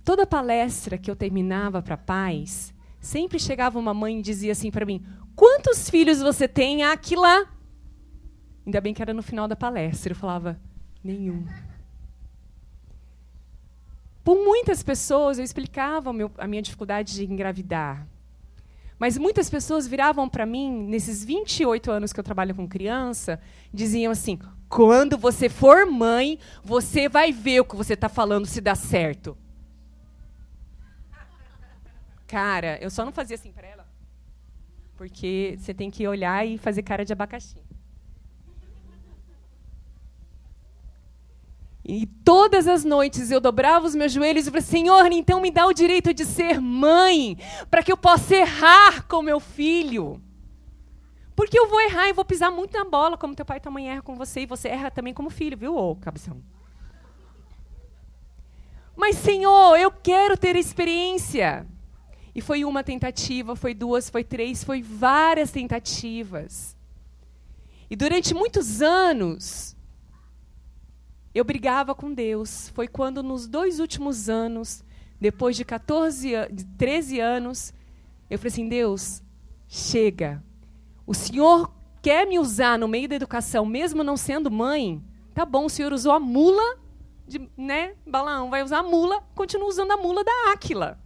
[0.02, 4.86] Toda palestra que eu terminava para pais, sempre chegava uma mãe e dizia assim para
[4.86, 5.04] mim:
[5.34, 6.82] Quantos filhos você tem?
[6.82, 7.55] Aqui lá.
[8.66, 10.10] Ainda bem que era no final da palestra.
[10.12, 10.58] Eu falava:
[11.02, 11.46] Nenhum.
[14.24, 18.04] Por muitas pessoas, eu explicava a minha dificuldade de engravidar.
[18.98, 23.40] Mas muitas pessoas viravam para mim, nesses 28 anos que eu trabalho com criança,
[23.72, 24.36] diziam assim:
[24.68, 29.38] quando você for mãe, você vai ver o que você está falando se dá certo.
[32.26, 33.86] Cara, eu só não fazia assim para ela,
[34.96, 37.65] porque você tem que olhar e fazer cara de abacaxi.
[41.88, 45.66] E todas as noites eu dobrava os meus joelhos e falei: Senhor, então me dá
[45.66, 47.38] o direito de ser mãe,
[47.70, 50.20] para que eu possa errar com meu filho.
[51.36, 53.70] Porque eu vou errar e vou pisar muito na bola, como teu pai e tua
[53.70, 56.42] mãe erram com você, e você erra também como filho, viu, ô cabeção?
[58.96, 61.66] Mas, Senhor, eu quero ter experiência.
[62.34, 66.76] E foi uma tentativa, foi duas, foi três, foi várias tentativas.
[67.88, 69.75] E durante muitos anos,
[71.38, 72.68] eu brigava com Deus.
[72.70, 74.84] Foi quando, nos dois últimos anos,
[75.20, 77.72] depois de 14, an- de 13 anos,
[78.30, 79.22] eu falei assim: Deus,
[79.68, 80.42] chega.
[81.06, 81.72] O Senhor
[82.02, 85.02] quer me usar no meio da educação, mesmo não sendo mãe?
[85.34, 86.78] Tá bom, o Senhor usou a mula,
[87.26, 87.94] de, né?
[88.06, 90.98] Balaão vai usar a mula, continua usando a mula da Áquila.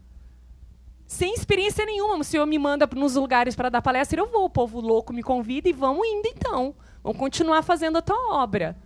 [1.07, 2.19] Sem experiência nenhuma.
[2.19, 4.45] O Senhor me manda nos lugares para dar palestra, eu vou.
[4.45, 6.75] O povo louco me convida e vamos indo então.
[7.03, 8.77] Vamos continuar fazendo a tua obra.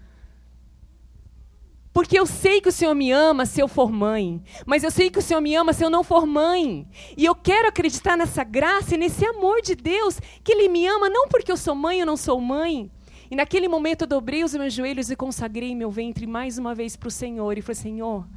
[1.95, 5.09] Porque eu sei que o Senhor me ama se eu for mãe, mas eu sei
[5.09, 6.89] que o Senhor me ama se eu não for mãe.
[7.17, 11.09] E eu quero acreditar nessa graça e nesse amor de Deus, que Ele me ama
[11.09, 12.91] não porque eu sou mãe ou não sou mãe.
[13.31, 16.97] E naquele momento eu dobrei os meus joelhos e consagrei meu ventre mais uma vez
[16.97, 17.57] para o Senhor.
[17.57, 18.29] E falei: Senhor,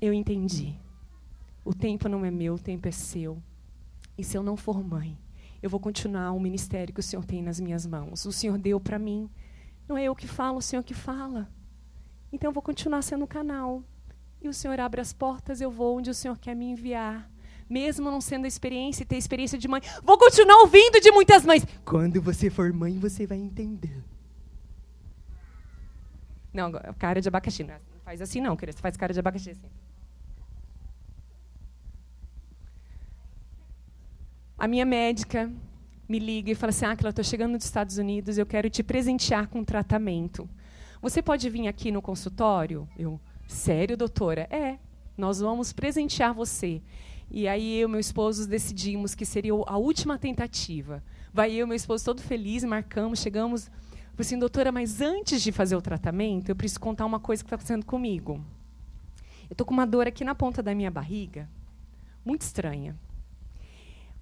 [0.00, 0.74] eu entendi.
[1.64, 3.40] O tempo não é meu, o tempo é seu.
[4.18, 5.16] E se eu não for mãe,
[5.62, 8.24] eu vou continuar o ministério que o Senhor tem nas minhas mãos.
[8.24, 9.30] O Senhor deu para mim.
[9.88, 11.48] Não é eu que falo, o Senhor que fala.
[12.32, 13.82] Então eu vou continuar sendo canal.
[14.40, 17.30] E o Senhor abre as portas, eu vou onde o Senhor quer me enviar.
[17.68, 21.44] Mesmo não sendo a experiência e ter experiência de mãe, vou continuar ouvindo de muitas
[21.44, 21.64] mães.
[21.84, 24.02] Quando você for mãe, você vai entender.
[26.52, 27.64] Não, cara de abacaxi.
[27.64, 28.76] Não faz assim não, querida.
[28.76, 29.70] Você faz cara de abacaxi assim.
[34.58, 35.50] A minha médica
[36.08, 38.82] me liga e fala assim: Ah, eu estou chegando dos Estados Unidos, eu quero te
[38.82, 40.48] presentear com um tratamento.
[41.02, 42.88] Você pode vir aqui no consultório?
[42.96, 44.42] Eu, sério, doutora?
[44.48, 44.78] É,
[45.18, 46.80] nós vamos presentear você.
[47.28, 51.02] E aí eu e meu esposo decidimos que seria a última tentativa.
[51.34, 53.64] Vai eu e meu esposo todo feliz, marcamos, chegamos.
[53.64, 57.48] Falei assim, doutora, mas antes de fazer o tratamento, eu preciso contar uma coisa que
[57.48, 58.40] está acontecendo comigo.
[59.50, 61.50] Eu estou com uma dor aqui na ponta da minha barriga,
[62.24, 62.96] muito estranha.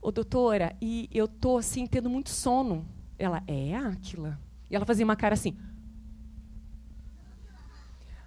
[0.01, 2.87] Ô, doutora, e eu tô assim tendo muito sono.
[3.19, 4.41] Ela, é, Áquila?
[4.71, 5.55] E ela fazia uma cara assim.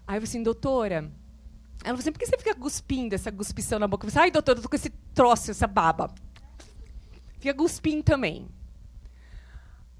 [0.07, 1.11] Aí eu falei assim, doutora.
[1.83, 4.05] Ela falou assim, por que você fica cuspindo essa cuspição na boca?
[4.05, 6.13] Eu falei, ai, doutora, eu tô com esse troço, essa baba.
[7.39, 8.47] Fica cuspindo também.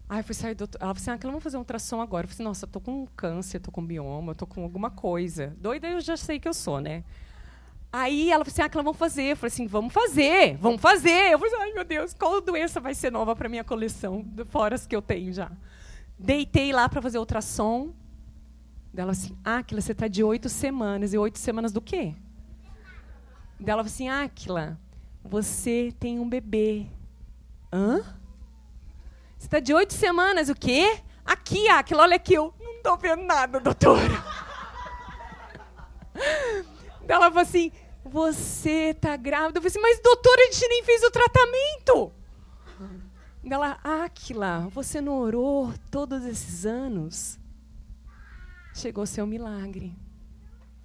[0.08, 0.78] Aí eu falei assim, ai, doutor.
[0.82, 2.26] Ela falou assim, ah, vamos fazer um ultrassom agora.
[2.26, 4.92] Eu falei assim, nossa, eu tô com câncer, tô com bioma, eu tô com alguma
[4.92, 5.56] coisa.
[5.58, 7.04] Doida eu já sei que eu sou, né?
[7.92, 9.24] Aí ela falou assim, ah, que vamos fazer.
[9.24, 11.32] Eu falei assim, vamos fazer, vamos fazer.
[11.32, 14.76] Eu falei assim, ai, meu Deus, qual doença vai ser nova para minha coleção, fora
[14.76, 15.52] as que eu tenho já?
[16.18, 17.94] Deitei lá para fazer ultrassom.
[18.94, 21.14] Dela assim, Áquila, você está de oito semanas.
[21.14, 22.14] E oito semanas do quê?
[23.60, 24.80] Dela assim, Áquila,
[25.24, 26.86] você tem um bebê.
[27.72, 28.02] Hã?
[29.36, 31.00] Você está de oito semanas, o quê?
[31.26, 32.36] Aqui, Áquila, olha aqui.
[32.36, 34.14] Eu não estou vendo nada, doutora.
[37.08, 37.72] Ela falou assim,
[38.06, 39.58] você está grávida.
[39.58, 42.12] Eu falei assim, mas doutora, a gente nem fez o tratamento.
[43.44, 47.40] Ela, Áquila, você não orou todos esses anos?
[48.74, 49.94] Chegou seu milagre.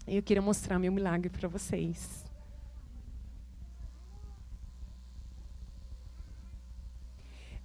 [0.07, 2.25] E eu queria mostrar meu milagre para vocês.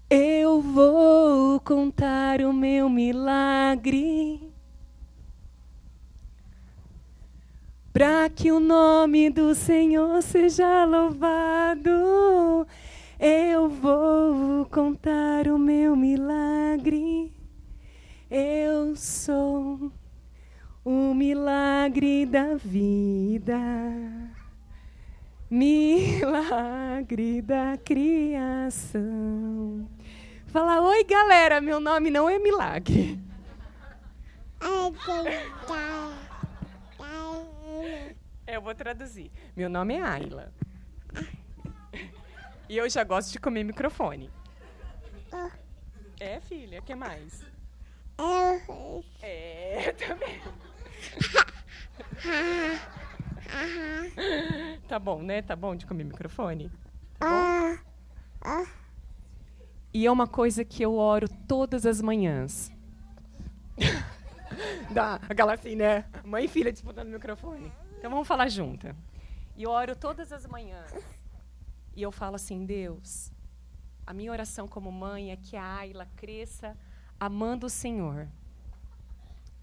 [0.10, 4.52] Eu vou contar o meu milagre.
[7.92, 12.68] Para que o nome do Senhor seja louvado,
[13.20, 17.32] eu vou contar o meu milagre.
[18.30, 19.92] Eu sou
[20.86, 23.58] o milagre da vida,
[25.50, 29.88] milagre da criação.
[30.48, 33.18] Fala, oi galera, meu nome não é milagre.
[38.46, 39.32] Eu vou traduzir.
[39.56, 40.54] Meu nome é Ayla.
[42.70, 44.30] E eu já gosto de comer microfone.
[46.20, 47.42] É, filha, o que mais?
[49.22, 50.42] É, também.
[54.88, 55.42] tá bom, né?
[55.42, 56.72] Tá bom de comer microfone?
[57.20, 57.78] Tá bom?
[59.94, 62.72] E é uma coisa que eu oro todas as manhãs.
[64.92, 66.06] Dá aquela assim, né?
[66.24, 67.72] Mãe e filha disputando o microfone.
[67.98, 68.96] Então vamos falar junta.
[69.56, 70.92] E eu oro todas as manhãs.
[71.96, 73.32] E eu falo assim, Deus,
[74.06, 76.76] a minha oração como mãe é que a Ayla cresça
[77.20, 78.28] amando o Senhor.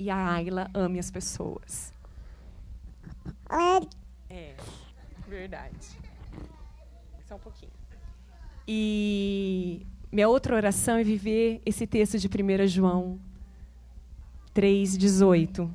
[0.01, 1.93] E a Ayla ame as pessoas.
[4.31, 4.57] É,
[5.29, 5.99] verdade.
[7.29, 7.71] Só um pouquinho.
[8.67, 13.21] E minha outra oração é viver esse texto de 1 João
[14.55, 15.71] 3,18.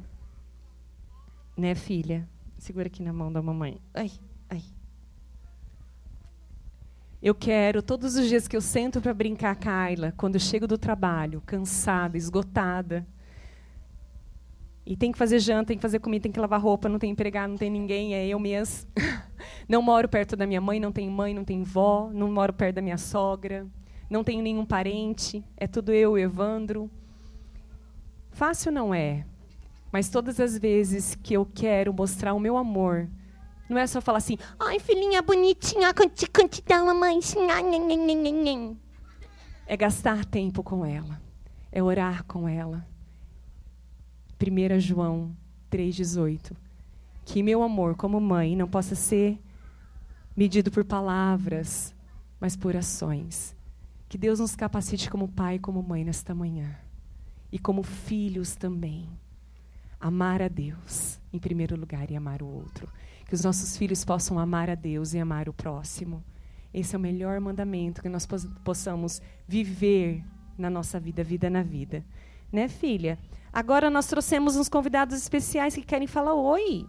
[1.55, 2.27] Né, filha?
[2.57, 3.79] Segura aqui na mão da mamãe.
[3.93, 4.11] Ai,
[4.49, 4.63] ai.
[7.21, 10.41] Eu quero, todos os dias que eu sento para brincar com a Ayla, quando eu
[10.41, 13.05] chego do trabalho, cansada, esgotada,
[14.85, 17.09] e tem que fazer janta, tem que fazer comida, tem que lavar roupa, não tem
[17.11, 18.87] empregado, não tem ninguém, é eu mesmo.
[19.67, 22.75] Não moro perto da minha mãe, não tenho mãe, não tenho vó, não moro perto
[22.75, 23.67] da minha sogra,
[24.09, 26.89] não tenho nenhum parente, é tudo eu, Evandro.
[28.31, 29.25] Fácil não é,
[29.91, 33.09] mas todas as vezes que eu quero mostrar o meu amor,
[33.69, 37.19] não é só falar assim, Ai, filhinha bonitinha, cante, cante da mamãe.
[39.67, 41.21] é gastar tempo com ela,
[41.71, 42.85] é orar com ela.
[44.51, 45.35] 1 João
[45.71, 46.53] 3,18.
[47.25, 49.39] Que meu amor como mãe não possa ser
[50.35, 51.95] medido por palavras,
[52.39, 53.55] mas por ações.
[54.07, 56.75] Que Deus nos capacite como pai e como mãe nesta manhã.
[57.51, 59.09] E como filhos também.
[59.99, 62.87] Amar a Deus em primeiro lugar e amar o outro.
[63.27, 66.23] Que os nossos filhos possam amar a Deus e amar o próximo.
[66.73, 68.27] Esse é o melhor mandamento que nós
[68.63, 70.23] possamos viver
[70.57, 72.05] na nossa vida, vida na vida.
[72.51, 73.17] Né, filha?
[73.55, 76.85] Agora nós trouxemos uns convidados especiais que querem falar oi.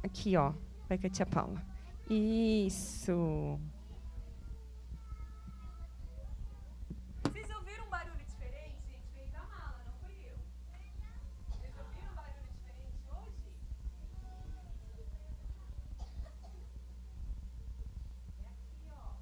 [0.00, 0.52] Aqui, ó.
[0.88, 1.60] Vai com a tia Paula.
[2.08, 3.58] Isso.
[7.24, 8.78] Vocês ouviram um barulho diferente?
[8.86, 10.38] Gente, veio da mala, não foi eu.
[11.50, 13.50] Vocês ouviram um barulho diferente hoje?
[18.38, 19.18] É aqui, ó.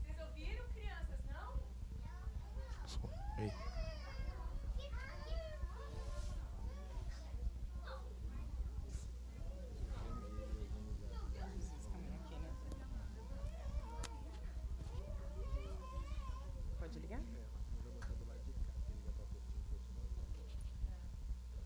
[0.00, 1.52] Vocês ouviram, crianças, não?
[16.78, 17.20] Pode ligar?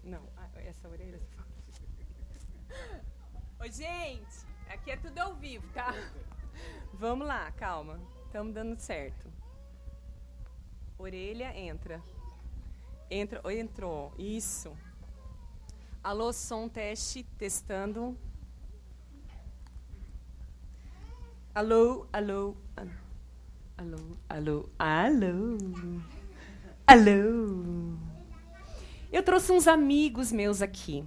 [0.04, 1.18] Não, ah, essa orelha.
[1.18, 1.26] você
[3.58, 3.70] fala.
[3.70, 5.92] Gente, aqui é tudo ao vivo, tá?
[6.94, 8.00] Vamos lá, calma.
[8.24, 9.30] Estamos dando certo.
[10.98, 12.02] Orelha, entra.
[13.10, 14.12] Entra, entrou.
[14.18, 14.76] Isso.
[16.02, 18.16] Alô, som, teste, testando.
[21.54, 22.90] Alô, alô, alô.
[23.78, 25.58] Alô, alô, alô.
[26.86, 28.05] Alô.
[29.12, 31.04] Eu trouxe uns amigos meus aqui.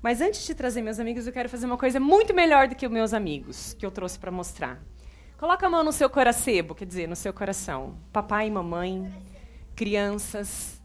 [0.00, 2.86] Mas antes de trazer meus amigos, eu quero fazer uma coisa muito melhor do que
[2.86, 4.80] os meus amigos, que eu trouxe para mostrar.
[5.38, 7.96] Coloca a mão no seu coração, quer dizer, no seu coração.
[8.12, 9.12] Papai mamãe,
[9.74, 10.80] crianças.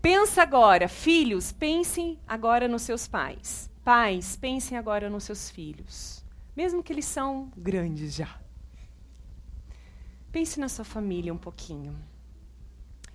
[0.00, 3.70] Pensa agora, filhos, pensem agora nos seus pais.
[3.84, 6.24] Pais, pensem agora nos seus filhos.
[6.56, 8.40] Mesmo que eles são grandes já.
[10.32, 11.96] Pense na sua família um pouquinho.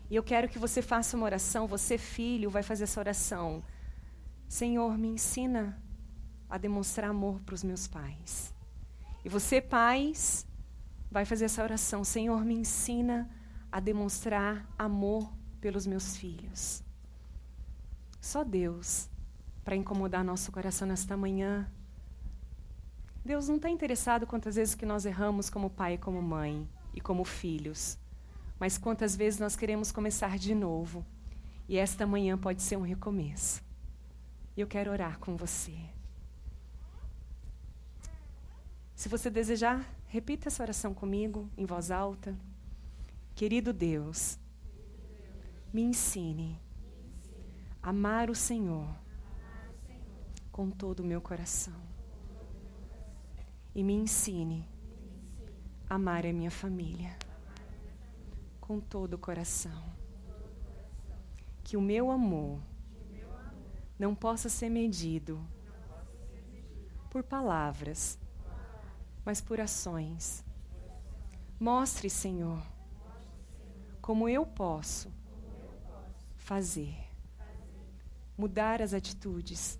[0.10, 3.64] E eu quero que você faça uma oração, você, filho, vai fazer essa oração.
[4.48, 5.82] Senhor, me ensina
[6.50, 8.54] a demonstrar amor para os meus pais.
[9.24, 10.46] E você, pais,
[11.10, 12.04] vai fazer essa oração.
[12.04, 13.30] Senhor, me ensina
[13.72, 16.84] a demonstrar amor pelos meus filhos.
[18.22, 19.10] Só Deus
[19.64, 21.70] para incomodar nosso coração nesta manhã.
[23.26, 27.02] Deus não está interessado quantas vezes que nós erramos como pai e como mãe e
[27.02, 27.98] como filhos,
[28.60, 31.06] mas quantas vezes nós queremos começar de novo.
[31.68, 33.64] E esta manhã pode ser um recomeço.
[34.56, 35.76] E eu quero orar com você.
[38.96, 42.38] Se você desejar, repita essa oração comigo em voz alta.
[43.34, 44.40] Querido Deus,
[45.74, 46.58] me ensine
[47.84, 48.88] a amar o Senhor
[50.52, 51.76] com todo o meu coração.
[53.74, 54.66] E me ensine
[55.90, 57.25] a amar a minha família
[58.68, 59.84] com todo o coração.
[61.64, 62.60] Que o meu amor
[63.98, 65.40] não possa ser medido
[67.10, 68.18] por palavras,
[69.24, 70.44] mas por ações.
[71.60, 72.62] Mostre, Senhor,
[74.02, 75.12] como eu posso
[76.36, 76.96] fazer,
[78.38, 79.80] mudar as atitudes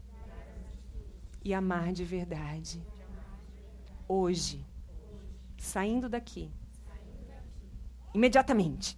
[1.44, 2.82] e amar de verdade.
[4.08, 4.66] Hoje,
[5.58, 6.52] saindo daqui,
[8.16, 8.98] imediatamente,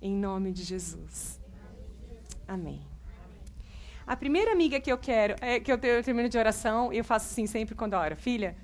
[0.00, 1.40] em nome de Jesus.
[2.46, 2.80] Amém.
[4.06, 7.26] A primeira amiga que eu quero, é, que eu, eu termino de oração, eu faço
[7.32, 8.14] assim sempre quando oro.
[8.14, 8.54] Filha.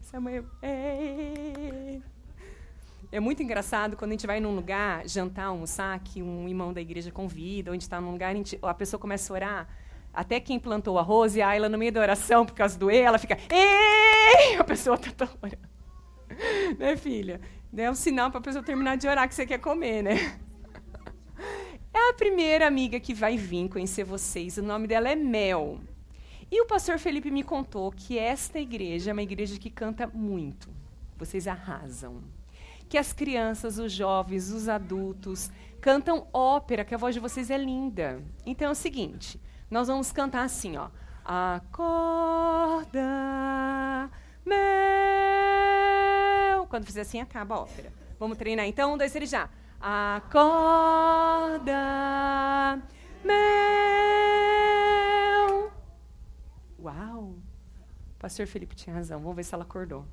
[0.00, 2.00] Samuel, "Ê".
[3.12, 6.80] é muito engraçado quando a gente vai num lugar, jantar, almoçar, que um irmão da
[6.80, 9.68] igreja convida, gente está num lugar, a, gente- a pessoa começa a orar.
[10.12, 12.98] Até quem plantou arroz, e a Ayla, no meio da oração, por causa do E,
[12.98, 14.56] ela fica, "Ê".
[14.58, 15.72] a pessoa está orando.
[16.78, 17.40] Né, filha?
[17.76, 20.38] É um sinal para a pessoa terminar de orar que você quer comer, né?
[21.94, 24.56] É a primeira amiga que vai vir conhecer vocês.
[24.56, 25.78] O nome dela é Mel.
[26.50, 30.68] E o pastor Felipe me contou que esta igreja é uma igreja que canta muito.
[31.18, 32.22] Vocês arrasam.
[32.88, 37.56] que as crianças, os jovens, os adultos cantam ópera, que a voz de vocês é
[37.56, 38.22] linda.
[38.44, 40.90] Então é o seguinte, nós vamos cantar assim, ó.
[41.24, 43.00] Acorda,
[44.44, 45.41] meu.
[46.72, 47.92] Quando fizer assim, acaba a ópera.
[48.18, 48.94] Vamos treinar então?
[48.94, 49.46] Um, dois, três, já.
[49.78, 51.74] Acorda,
[53.22, 53.32] meu.
[56.80, 57.34] Uau!
[58.18, 59.20] Pastor Felipe tinha razão.
[59.20, 60.06] Vamos ver se ela acordou.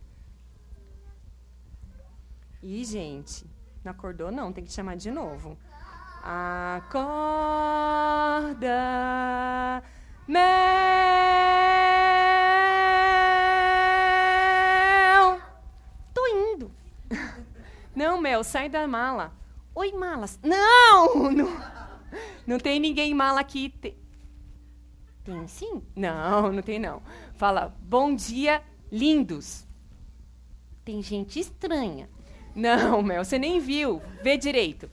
[2.61, 3.45] Ih, gente,
[3.81, 5.57] não acordou não, tem que chamar de novo.
[6.21, 6.99] Acorda,
[10.27, 12.18] Mel.
[17.99, 19.33] Não, Mel, sai da mala.
[19.75, 20.39] Oi, malas.
[20.41, 21.49] Não, não,
[22.47, 23.67] não tem ninguém mala aqui.
[23.67, 23.97] Te-
[25.25, 25.81] Tem sim?
[25.93, 27.01] Não, não tem não.
[27.35, 29.67] Fala, bom dia, lindos.
[30.85, 32.09] Tem gente estranha.
[32.55, 34.01] Não, Mel, você nem viu.
[34.23, 34.89] Vê direito.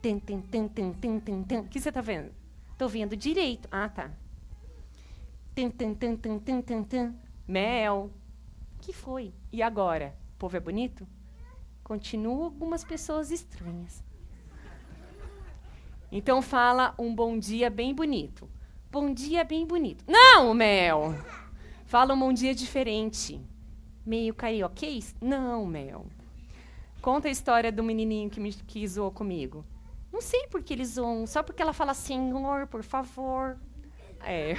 [0.00, 1.58] Tem, tem, tem, tem, tem, tem, tem.
[1.58, 2.32] O que você tá vendo?
[2.78, 3.68] Tô vendo direito.
[3.70, 4.10] Ah, tá.
[5.54, 7.14] Tem, tem, tem, tem, tem, tem, tem.
[7.46, 8.10] Mel.
[8.80, 9.34] que foi?
[9.52, 10.16] E agora?
[10.34, 11.06] O povo é bonito?
[11.88, 14.04] Continuam algumas pessoas estranhas.
[16.12, 18.46] Então fala um bom dia bem bonito.
[18.90, 20.04] Bom dia bem bonito.
[20.06, 21.14] Não, Mel!
[21.86, 23.40] Fala um bom dia diferente.
[24.04, 25.16] Meio carioquês?
[25.18, 26.04] Não, Mel.
[27.00, 29.64] Conta a história do menininho que, me, que zoou comigo.
[30.12, 33.56] Não sei por que eles zoam, só porque ela fala senhor, por favor.
[34.20, 34.54] É.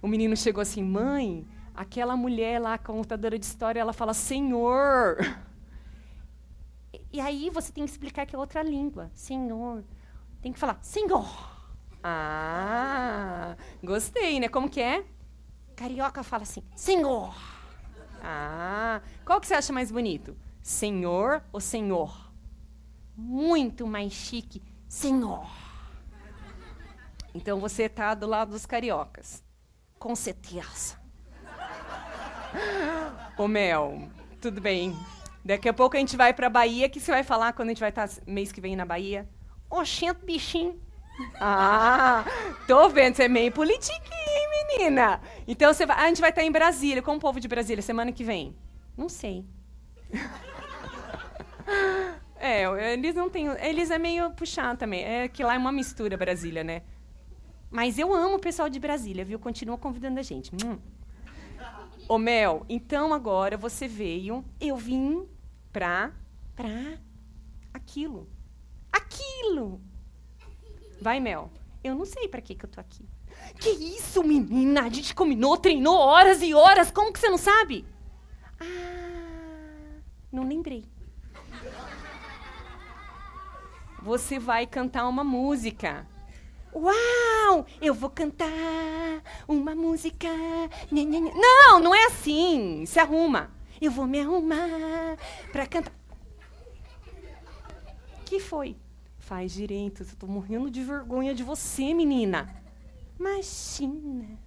[0.00, 1.44] O menino chegou assim, mãe,
[1.74, 5.16] aquela mulher lá, contadora de história, ela fala senhor.
[7.12, 9.10] E- aí você tem que explicar que é outra língua.
[9.14, 9.84] Senhor.
[10.40, 11.50] Tem que falar senhor.
[12.02, 14.48] Ah, gostei, né?
[14.48, 15.04] Como que é?
[15.76, 17.34] Carioca fala assim, senhor.
[18.20, 20.36] Ah, qual que você acha mais bonito?
[20.62, 22.32] Senhor ou senhor?
[23.16, 25.46] Muito mais chique, senhor.
[27.34, 29.42] Então você tá do lado dos cariocas.
[29.98, 31.00] Com certeza.
[33.38, 34.08] Ô Mel,
[34.40, 34.96] tudo bem.
[35.44, 36.86] Daqui a pouco a gente vai pra Bahia.
[36.86, 39.28] O que você vai falar quando a gente vai estar mês que vem na Bahia?
[39.68, 40.80] Oxente, bichinho.
[41.40, 42.24] Ah,
[42.66, 45.20] tô vendo, você é meio politiquinha, menina.
[45.46, 48.12] Então você vai, a gente vai estar em Brasília, com o povo de Brasília, semana
[48.12, 48.56] que vem.
[48.96, 49.46] Não sei.
[52.42, 53.46] É, eles não têm.
[53.60, 55.04] Eles é meio puxado também.
[55.04, 56.82] É que lá é uma mistura Brasília, né?
[57.70, 59.38] Mas eu amo o pessoal de Brasília, viu?
[59.38, 60.50] Continua convidando a gente.
[60.52, 60.76] Hum.
[62.08, 65.26] Ô Mel, então agora você veio, eu vim
[65.72, 66.12] pra.
[66.54, 66.98] pra.
[67.72, 68.28] aquilo.
[68.92, 69.80] Aquilo!
[71.00, 71.50] Vai, Mel.
[71.82, 73.08] Eu não sei pra que, que eu tô aqui.
[73.58, 74.82] Que isso, menina?
[74.82, 76.90] A gente combinou, treinou horas e horas.
[76.90, 77.84] Como que você não sabe?
[78.60, 80.00] Ah,
[80.30, 80.84] não lembrei.
[84.02, 86.06] Você vai cantar uma música.
[86.74, 87.66] Uau!
[87.80, 88.48] Eu vou cantar
[89.46, 90.28] uma música.
[90.90, 92.84] Não, não é assim.
[92.86, 93.50] Se arruma.
[93.80, 95.16] Eu vou me arrumar
[95.50, 95.92] pra cantar.
[98.24, 98.76] que foi?
[99.18, 100.02] Faz direito.
[100.02, 102.62] Eu tô morrendo de vergonha de você, menina.
[103.18, 104.38] Imagina.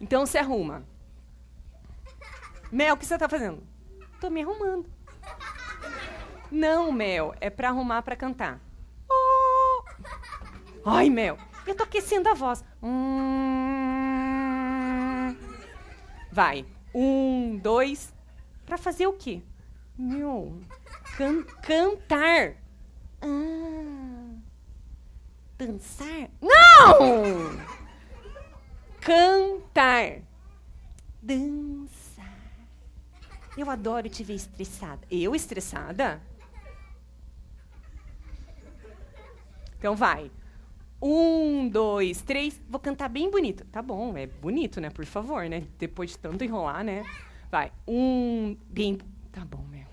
[0.00, 0.84] Então se arruma.
[2.70, 3.62] Mel, o que você tá fazendo?
[4.20, 4.86] Tô me arrumando.
[6.50, 8.60] Não, Mel, é pra arrumar pra cantar.
[9.10, 9.84] Oh!
[10.84, 12.64] Ai, Mel, eu tô aquecendo a voz.
[12.82, 14.18] Hum.
[16.32, 16.64] Vai.
[16.94, 18.14] Um, dois.
[18.64, 19.42] Pra fazer o quê?
[19.96, 20.60] Meu,
[21.16, 22.54] can cantar.
[23.20, 24.36] Ah.
[25.58, 26.30] Dançar?
[26.40, 27.58] Não!
[29.00, 30.22] Cantar.
[31.20, 32.38] Dançar.
[33.56, 35.04] Eu adoro te ver estressada.
[35.10, 36.22] Eu estressada?
[39.78, 40.30] Então vai.
[41.00, 42.60] Um, dois, três.
[42.68, 43.64] Vou cantar bem bonito.
[43.66, 44.90] Tá bom, é bonito, né?
[44.90, 45.64] Por favor, né?
[45.78, 47.04] Depois de tanto enrolar, né?
[47.50, 47.72] Vai.
[47.86, 48.98] Um, bem.
[49.30, 49.86] Tá bom, meu.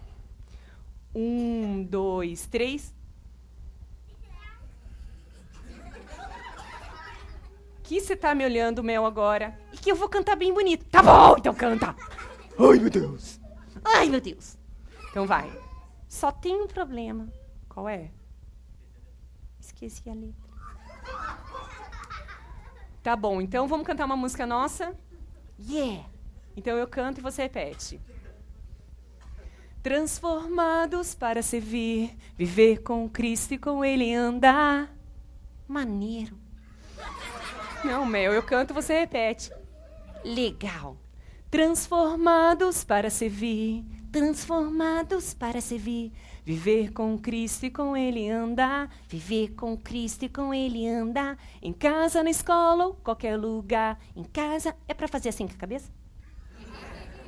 [1.14, 2.94] Um, dois, três.
[7.84, 9.60] Que você tá me olhando, Mel, agora?
[9.72, 10.86] E que eu vou cantar bem bonito.
[10.86, 11.96] Tá bom, então canta.
[12.58, 13.40] Ai, meu Deus.
[13.84, 14.58] Ai, meu Deus.
[15.12, 15.52] Então vai.
[16.08, 17.32] Só tem um problema.
[17.70, 18.10] Qual é?
[19.60, 20.55] Esqueci a letra.
[23.06, 24.98] Tá bom, então vamos cantar uma música nossa?
[25.60, 26.10] Yeah!
[26.58, 28.02] Então eu canto e você repete.
[29.84, 34.92] Transformados para servir, viver com Cristo e com Ele andar.
[35.68, 36.36] Maneiro.
[37.84, 39.52] Não, Mel, eu canto e você repete.
[40.24, 40.98] Legal.
[41.52, 43.86] Transformados para servir,
[44.16, 46.14] Transformados para servir,
[46.46, 51.74] viver com Cristo e com Ele andar, viver com Cristo e com Ele andar, em
[51.74, 54.00] casa, na escola ou qualquer lugar.
[54.16, 55.92] Em casa é para fazer assim com a cabeça?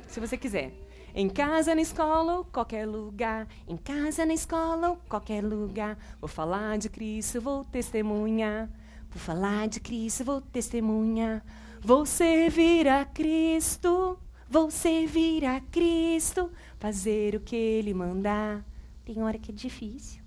[0.06, 0.72] Se você quiser.
[1.14, 3.48] Em casa, na escola ou qualquer lugar.
[3.66, 5.98] Em casa, na escola ou qualquer lugar.
[6.20, 8.70] Vou falar de Cristo, vou testemunhar.
[9.10, 11.44] Vou falar de Cristo, vou testemunhar.
[11.80, 18.67] Vou servir a Cristo, vou servir a Cristo, fazer o que Ele mandar.
[19.08, 20.20] Tem hora que é difícil.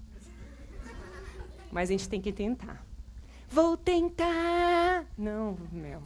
[1.71, 2.83] Mas a gente tem que tentar.
[3.47, 5.05] Vou tentar.
[5.15, 6.01] Não, meu.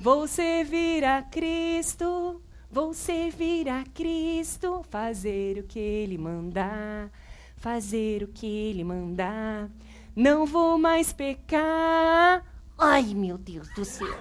[0.00, 7.08] Vou servir a Cristo, vou servir a Cristo, fazer o que Ele mandar,
[7.56, 9.70] fazer o que Ele mandar.
[10.16, 12.44] Não vou mais pecar.
[12.76, 14.18] Ai, meu Deus do céu.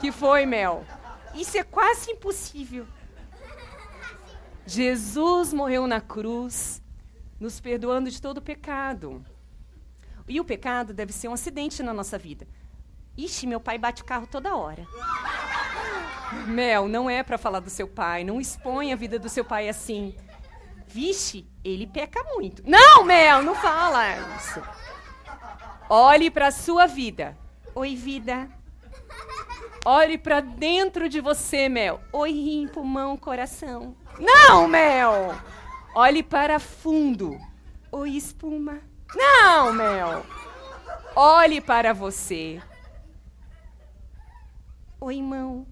[0.00, 0.86] Que foi, Mel?
[1.34, 2.86] Isso é quase impossível.
[4.68, 6.82] Jesus morreu na cruz,
[7.40, 9.24] nos perdoando de todo pecado.
[10.28, 12.46] E o pecado deve ser um acidente na nossa vida.
[13.16, 14.86] Ixi, meu pai bate carro toda hora.
[16.46, 18.24] Mel, não é para falar do seu pai.
[18.24, 20.14] Não expõe a vida do seu pai assim.
[20.86, 22.62] Vixe, ele peca muito.
[22.66, 24.62] Não, Mel, não fala isso.
[25.88, 27.34] Olhe para sua vida.
[27.74, 28.50] Oi, vida.
[29.82, 32.02] Olhe para dentro de você, Mel.
[32.12, 33.96] Oi, rim, pulmão, coração.
[34.18, 35.34] Não, Mel.
[35.94, 37.38] Olhe para fundo.
[37.90, 38.80] Oi, espuma.
[39.14, 40.24] Não, Mel.
[41.14, 42.60] Olhe para você.
[45.00, 45.66] Oi, mão.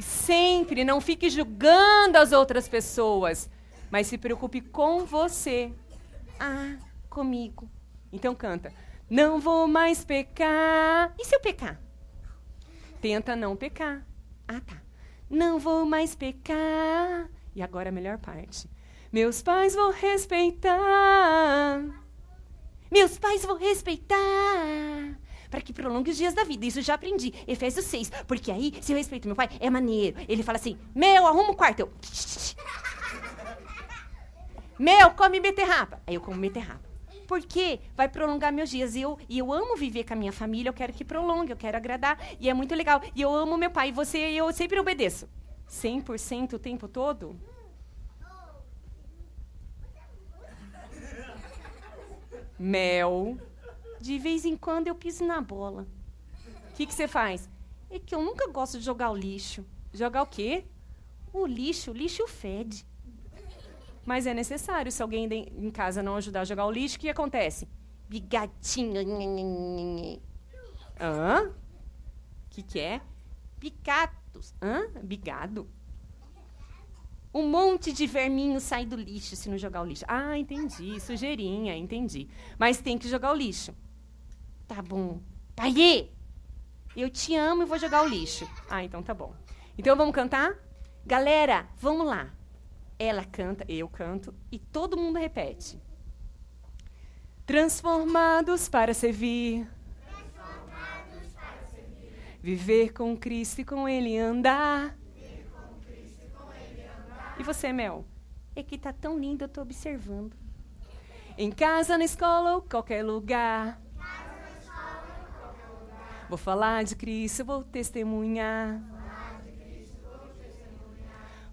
[0.00, 3.50] Sempre não fique julgando as outras pessoas,
[3.90, 5.72] mas se preocupe com você.
[6.38, 6.76] Ah,
[7.10, 7.68] comigo.
[8.12, 8.72] Então canta.
[9.10, 11.14] Não vou mais pecar.
[11.18, 11.80] E se eu pecar?
[13.00, 14.06] Tenta não pecar.
[14.46, 14.87] Ah, tá.
[15.30, 17.28] Não vou mais pecar.
[17.54, 18.68] E agora a melhor parte.
[19.12, 20.78] Meus pais vou respeitar.
[22.90, 24.16] Meus pais vou respeitar.
[25.50, 26.66] Para que prolongue os dias da vida.
[26.66, 27.32] Isso eu já aprendi.
[27.46, 28.10] Efésios 6.
[28.26, 30.18] Porque aí, se eu respeito meu pai, é maneiro.
[30.28, 31.80] Ele fala assim: Meu, arruma o quarto.
[31.80, 31.92] Eu.
[34.78, 36.00] Meu, come beterraba.
[36.06, 36.87] Aí eu como beterraba.
[37.28, 38.94] Porque vai prolongar meus dias.
[38.94, 41.56] E eu, e eu amo viver com a minha família, eu quero que prolongue, eu
[41.58, 42.18] quero agradar.
[42.40, 43.02] E é muito legal.
[43.14, 43.90] E eu amo meu pai.
[43.90, 45.28] E você, eu sempre obedeço.
[45.68, 47.38] 100% o tempo todo?
[52.58, 53.38] Mel,
[54.00, 55.86] de vez em quando eu piso na bola.
[56.70, 57.48] O que, você faz?
[57.90, 59.66] É que eu nunca gosto de jogar o lixo.
[59.92, 60.64] Jogar o quê?
[61.30, 62.86] O lixo, o lixo fede.
[64.08, 64.90] Mas é necessário.
[64.90, 67.68] Se alguém em casa não ajudar a jogar o lixo, o que acontece?
[68.08, 69.02] Bigatinho.
[70.98, 71.50] Hã?
[71.50, 71.54] O
[72.48, 73.02] que, que é?
[73.60, 74.54] Picatos.
[74.62, 74.88] Hã?
[75.02, 75.68] Bigado.
[77.34, 80.06] Um monte de verminho sai do lixo se não jogar o lixo.
[80.08, 80.98] Ah, entendi.
[81.00, 82.30] Sujeirinha, entendi.
[82.58, 83.74] Mas tem que jogar o lixo.
[84.66, 85.20] Tá bom.
[85.54, 86.08] Pai,
[86.96, 88.48] eu te amo e vou jogar o lixo.
[88.70, 89.34] Ah, então tá bom.
[89.76, 90.56] Então vamos cantar?
[91.04, 92.37] Galera, vamos lá.
[92.98, 95.80] Ela canta, eu canto e todo mundo repete.
[97.46, 99.68] Transformados para servir.
[102.42, 104.96] Viver com Cristo e com Ele andar.
[107.38, 108.04] E você, Mel?
[108.56, 110.36] É que tá tão lindo, eu tô observando.
[111.36, 113.80] Em casa, na escola ou qualquer lugar.
[116.28, 118.97] Vou falar de Cristo, vou testemunhar.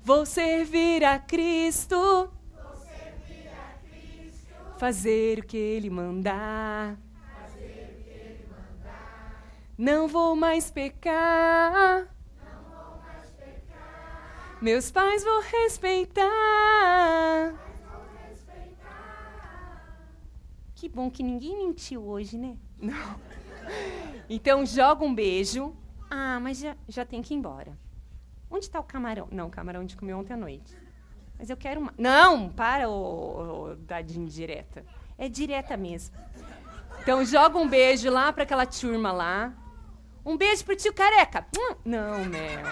[0.05, 2.31] Vou servir a Cristo.
[4.77, 6.95] Fazer o que Ele mandar.
[9.75, 12.07] Não vou mais pecar.
[14.61, 16.29] Meus pais vou respeitar.
[20.75, 22.55] Que bom que ninguém mentiu hoje, né?
[22.79, 23.19] Não.
[24.29, 25.75] Então joga um beijo.
[26.11, 27.75] Ah, mas já, já tem que ir embora.
[28.49, 29.27] Onde está o camarão?
[29.31, 30.75] Não, o camarão a gente comeu ontem à noite.
[31.37, 31.93] Mas eu quero uma.
[31.97, 34.85] Não, para o, o dar de indireta.
[35.17, 36.15] É direta mesmo.
[37.01, 39.53] Então joga um beijo lá para aquela turma lá.
[40.25, 41.45] Um beijo pro tio careca.
[41.57, 42.65] Hum, Não, Mel.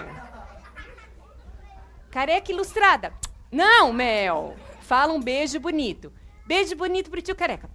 [2.10, 3.14] Careca ilustrada.
[3.52, 4.56] Não, Mel.
[4.82, 6.12] Fala um beijo bonito.
[6.46, 7.70] Beijo bonito pro tio careca.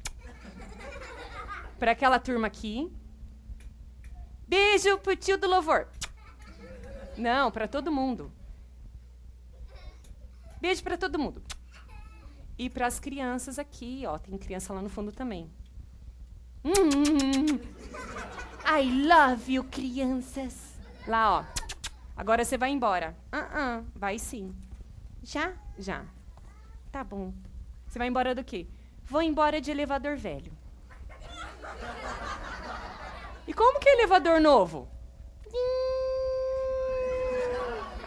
[1.79, 2.91] Para aquela turma aqui.
[4.47, 5.89] Beijo pro tio do louvor.
[7.19, 8.31] Não, para todo mundo.
[10.61, 11.43] Beijo para todo mundo.
[12.57, 15.51] E para as crianças aqui, ó, tem criança lá no fundo também.
[18.65, 20.79] I love you, crianças.
[21.07, 21.45] lá, ó.
[22.17, 23.17] Agora você vai embora.
[23.33, 24.55] Ah, ah, vai sim.
[25.23, 25.53] Já?
[25.77, 26.05] Já.
[26.93, 27.33] Tá bom.
[27.87, 28.67] Você vai embora do quê?
[29.05, 30.53] Vou embora de elevador velho.
[33.47, 34.89] E como que é elevador novo?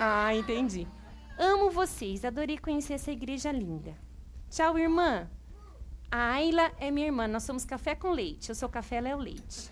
[0.03, 0.87] Ah, entendi.
[1.37, 3.95] Amo vocês, adorei conhecer essa igreja linda.
[4.49, 5.29] Tchau, irmã.
[6.09, 8.49] A Ayla é minha irmã, nós somos café com leite.
[8.49, 9.69] Eu sou café, ela é o leite.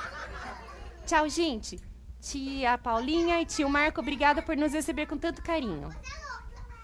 [1.04, 1.78] Tchau, gente.
[2.22, 5.90] Tia Paulinha e tio Marco, obrigada por nos receber com tanto carinho.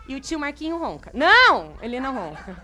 [0.06, 1.11] E o tio Marquinho ronca.
[1.14, 2.62] Não, ele não ronca.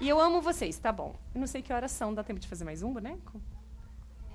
[0.00, 1.16] E eu amo vocês, tá bom.
[1.34, 3.42] Eu não sei que horas são, dá tempo de fazer mais um boneco?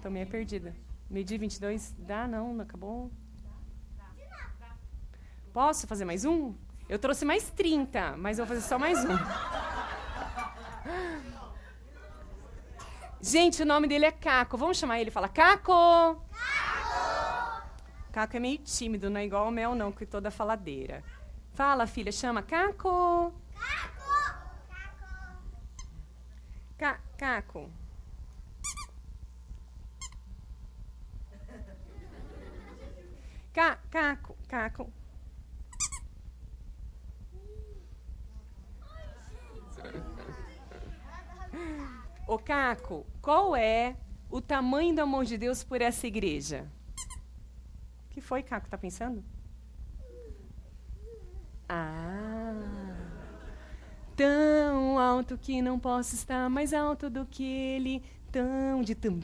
[0.02, 0.76] Tô meio perdida.
[1.12, 3.12] Meio-dia 22, dá não, não acabou?
[5.51, 6.55] Posso fazer mais um?
[6.88, 9.09] Eu trouxe mais 30, mas eu vou fazer só mais um.
[13.20, 14.55] Gente, o nome dele é Caco.
[14.55, 16.24] Vamos chamar ele e falar Caco!
[16.32, 17.68] Caco!
[18.14, 21.03] Caco é meio tímido, não é igual o Mel, não, que toda faladeira.
[21.51, 23.34] Fala, filha, chama Caco!
[26.78, 27.70] Ca Caco.
[33.54, 34.93] Ca Caco, Caco.
[42.28, 43.97] Ô Caco, qual é
[44.30, 46.66] o tamanho do amor de Deus por essa igreja?
[48.10, 48.70] Que foi, Caco?
[48.70, 49.22] Tá pensando?
[51.68, 52.54] Ah.
[54.16, 59.20] Tão alto que não posso estar mais alto do que ele, tão de tão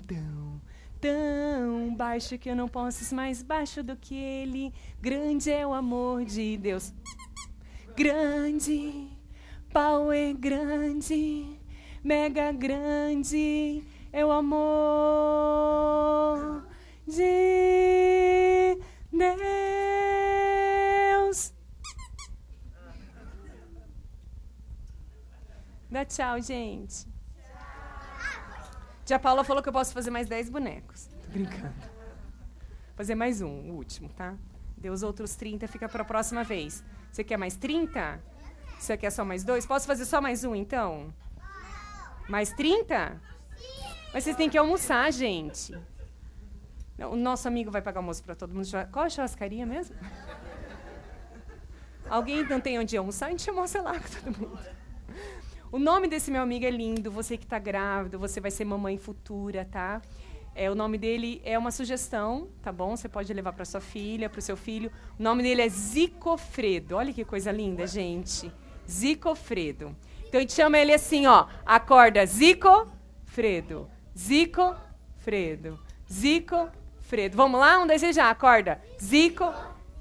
[0.99, 1.95] tão.
[1.95, 4.73] Baixo que eu não posso ir mais baixo do que ele.
[5.01, 6.93] Grande é o amor de Deus.
[7.95, 9.07] Grande,
[9.73, 11.59] pau é grande,
[12.03, 14.67] mega grande é o amor
[17.07, 18.77] de
[19.11, 19.97] Deus.
[25.89, 27.16] Dá tchau, gente.
[29.07, 31.05] Tia Paula falou que eu posso fazer mais 10 bonecos.
[31.05, 31.73] Tô brincando.
[32.93, 34.35] Fazer mais um, o último, tá?
[34.75, 36.83] Deu os outros 30, fica para a próxima vez.
[37.09, 38.21] Você quer mais 30?
[38.77, 39.65] Você quer só mais dois?
[39.65, 41.13] Posso fazer só mais um, então?
[42.27, 43.21] Mais 30?
[44.13, 45.73] Mas vocês têm que almoçar, gente.
[46.99, 48.67] O nosso amigo vai pagar almoço para todo mundo.
[48.91, 49.95] Qual a churrascaria mesmo?
[52.09, 53.27] Alguém não tem onde almoçar?
[53.27, 54.76] A gente almoça lá com todo mundo.
[55.69, 57.11] O nome desse meu amigo é lindo.
[57.11, 60.01] Você que está grávido, você vai ser mamãe futura, tá?
[60.55, 62.95] É, o nome dele é uma sugestão, tá bom?
[62.95, 64.89] Você pode levar para sua filha, para o seu filho.
[65.19, 66.95] O nome dele é Zicofredo.
[66.95, 68.51] Olha que coisa linda, gente.
[68.89, 69.93] Zicofredo.
[70.25, 71.47] Então a gente chama ele assim, ó.
[71.65, 73.89] Acorda Zicofredo.
[74.17, 75.77] Zicofredo.
[76.09, 77.35] Zicofredo.
[77.35, 77.79] Vamos lá?
[77.79, 78.29] Um desejar.
[78.29, 78.81] Acorda.
[78.99, 79.53] Zico.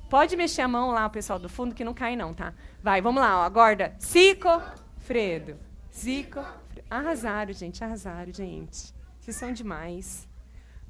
[0.09, 2.55] Pode mexer a mão lá, o pessoal do fundo, que não cai não, tá?
[2.81, 3.43] Vai, vamos lá, ó.
[3.45, 3.97] Acorda.
[4.01, 4.62] Zico.
[5.07, 5.57] Fredo.
[5.95, 6.45] Zico.
[6.91, 7.83] Arrasaram, gente.
[7.83, 8.93] Arrasaram, gente.
[9.21, 10.29] Vocês são demais.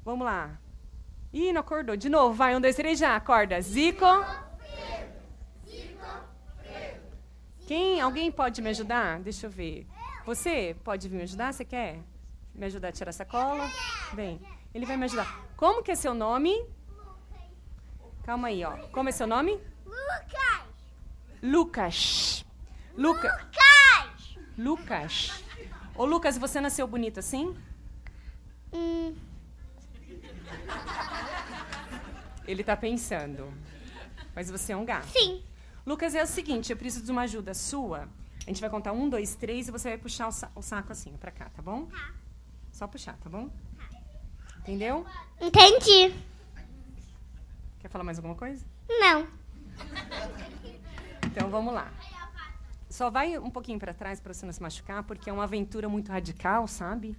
[0.03, 0.59] Vamos lá.
[1.31, 1.95] Ih, não acordou.
[1.95, 2.33] De novo.
[2.33, 3.15] Vai, um, dois, três, já.
[3.15, 3.61] Acorda.
[3.61, 4.05] Zico.
[7.67, 8.01] Quem?
[8.01, 9.19] Alguém pode me ajudar?
[9.19, 9.85] Deixa eu ver.
[10.25, 11.53] Você pode vir me ajudar?
[11.53, 11.99] Você quer
[12.55, 13.69] me ajudar a tirar a sacola?
[14.15, 14.41] Vem.
[14.73, 15.45] Ele vai me ajudar.
[15.55, 16.65] Como que é seu nome?
[18.23, 18.71] Calma aí, ó.
[18.87, 19.59] Como é seu nome?
[19.85, 20.65] Lucas.
[21.43, 22.45] Lucas.
[22.97, 23.31] Luca.
[23.31, 23.76] Lucas.
[24.57, 25.43] Lucas.
[25.95, 27.55] Ô, Lucas, você nasceu bonito assim?
[28.73, 29.15] Hum,
[32.47, 33.53] Ele tá pensando.
[34.35, 35.07] Mas você é um gato.
[35.07, 35.43] sim.
[35.85, 38.09] Lucas, é o seguinte, eu preciso de uma ajuda sua.
[38.45, 40.91] A gente vai contar um, dois, três e você vai puxar o, sa- o saco
[40.91, 41.85] assim pra cá, tá bom?
[41.85, 42.11] Tá.
[42.73, 43.49] Só puxar, tá bom?
[44.59, 45.05] Entendeu?
[45.39, 46.13] Entendi.
[47.79, 48.65] Quer falar mais alguma coisa?
[48.89, 49.27] Não.
[51.25, 51.89] Então vamos lá.
[52.97, 55.87] Só vai um pouquinho pra trás pra você não se machucar, porque é uma aventura
[55.87, 57.15] muito radical, sabe?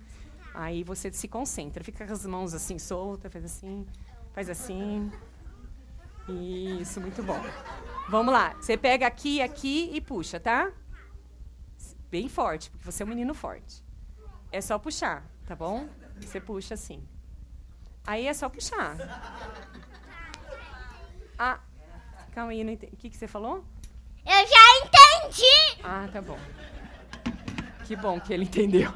[0.53, 3.87] Aí você se concentra, fica com as mãos assim soltas, faz assim,
[4.33, 5.09] faz assim.
[6.29, 7.41] Isso, muito bom.
[8.09, 8.55] Vamos lá.
[8.55, 10.73] Você pega aqui, aqui e puxa, tá?
[12.11, 13.85] Bem forte, porque você é um menino forte.
[14.51, 15.89] É só puxar, tá bom?
[16.21, 17.07] Você puxa assim.
[18.05, 18.97] Aí é só puxar.
[21.39, 21.61] Ah,
[22.33, 22.95] calma aí, não entendi.
[22.95, 23.65] O que, que você falou?
[24.27, 25.08] Eu já entendi.
[25.83, 26.39] Ah, tá bom.
[27.87, 28.93] Que bom que ele entendeu.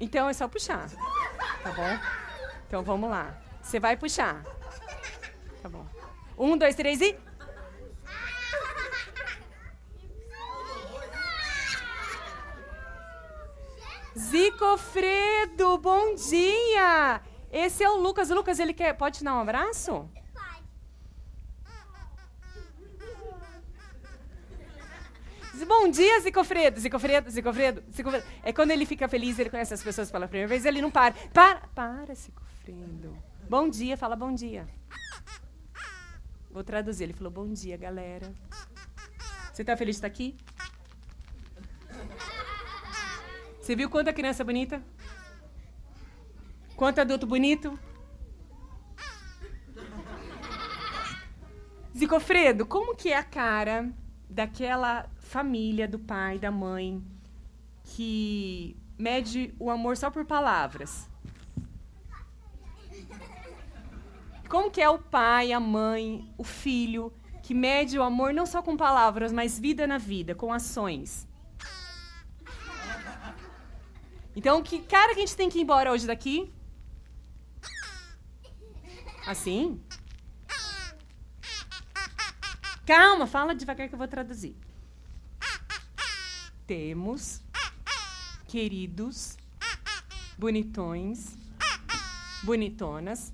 [0.00, 0.88] Então é só puxar.
[1.62, 1.98] Tá bom?
[2.66, 3.34] Então vamos lá.
[3.62, 4.42] Você vai puxar.
[5.62, 5.86] Tá bom.
[6.38, 7.18] Um, dois, três e.
[14.16, 17.20] Zicofredo, bom dia!
[17.52, 18.30] Esse é o Lucas.
[18.30, 18.92] O Lucas, ele quer.
[18.94, 20.08] Pode te dar um abraço?
[25.68, 26.80] Bom dia, Zicofredo.
[26.80, 28.26] Zicofredo, Zicofredo, Zicofredo.
[28.42, 31.12] É quando ele fica feliz, ele conhece as pessoas pela primeira vez, ele não para.
[31.30, 33.14] Para, para, Zicofredo.
[33.50, 34.66] Bom dia, fala bom dia.
[36.50, 37.04] Vou traduzir.
[37.04, 38.32] Ele falou bom dia, galera.
[39.52, 40.38] Você tá feliz de estar aqui?
[43.60, 44.82] Você viu quanta criança bonita?
[46.76, 47.78] Quanto adulto bonito?
[51.94, 53.92] Zicofredo, como que é a cara
[54.30, 57.04] daquela família do pai, da mãe,
[57.84, 61.08] que mede o amor só por palavras?
[64.48, 67.12] Como que é o pai, a mãe, o filho,
[67.42, 71.28] que mede o amor não só com palavras, mas vida na vida, com ações?
[74.34, 76.50] Então, que cara que a gente tem que ir embora hoje daqui?
[79.26, 79.78] Assim?
[82.86, 84.56] Calma, fala devagar que eu vou traduzir.
[86.68, 87.42] Temos
[88.46, 89.38] queridos,
[90.36, 91.34] bonitões,
[92.42, 93.32] bonitonas.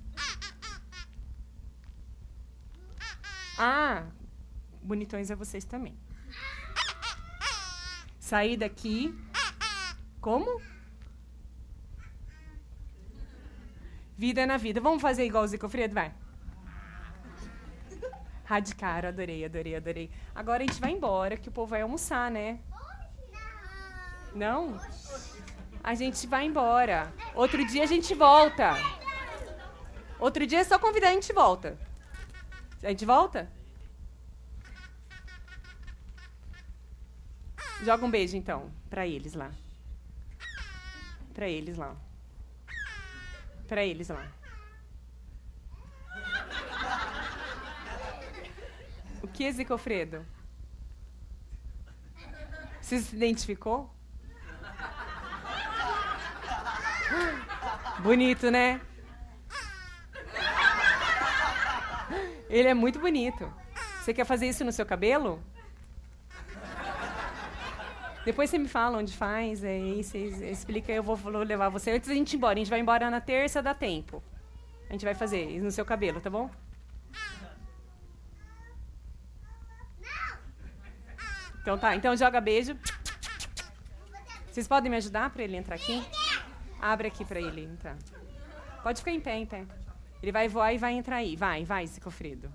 [3.57, 4.05] Ah,
[4.81, 5.99] bonitões é vocês também.
[8.17, 9.13] Sair daqui.
[10.21, 10.61] Como?
[14.17, 14.79] Vida na vida.
[14.79, 15.93] Vamos fazer igual o Zico Fredo?
[15.93, 16.13] Vai.
[18.45, 20.11] Radical, adorei, adorei, adorei.
[20.33, 22.61] Agora a gente vai embora, que o povo vai almoçar, né?
[24.35, 24.77] Não?
[25.81, 27.13] A gente vai embora.
[27.33, 28.73] Outro dia a gente volta.
[30.19, 31.77] Outro dia é só convidar a gente volta.
[32.83, 33.49] A gente volta?
[37.81, 39.51] Joga um beijo então pra eles lá.
[41.33, 41.95] Pra eles lá.
[43.67, 44.27] Pra eles lá.
[49.21, 50.25] O que, Zicofredo?
[52.81, 53.94] Você se identificou?
[58.05, 58.79] Bonito, né?
[62.47, 63.51] Ele é muito bonito.
[63.99, 65.43] Você quer fazer isso no seu cabelo?
[68.23, 70.19] Depois você me fala onde faz, aí você
[70.51, 71.89] explica, eu vou vou levar você.
[71.89, 74.21] Antes da gente ir embora, a gente vai embora na terça, dá tempo.
[74.87, 76.47] A gente vai fazer isso no seu cabelo, tá bom?
[81.59, 82.77] Então tá, então joga beijo.
[84.51, 86.05] Vocês podem me ajudar para ele entrar aqui?
[86.79, 87.97] Abre aqui para ele entrar.
[88.83, 89.65] Pode ficar em pé, em pé.
[90.21, 91.35] Ele vai voar e vai entrar aí.
[91.35, 92.51] Vai, vai, Zicofredo.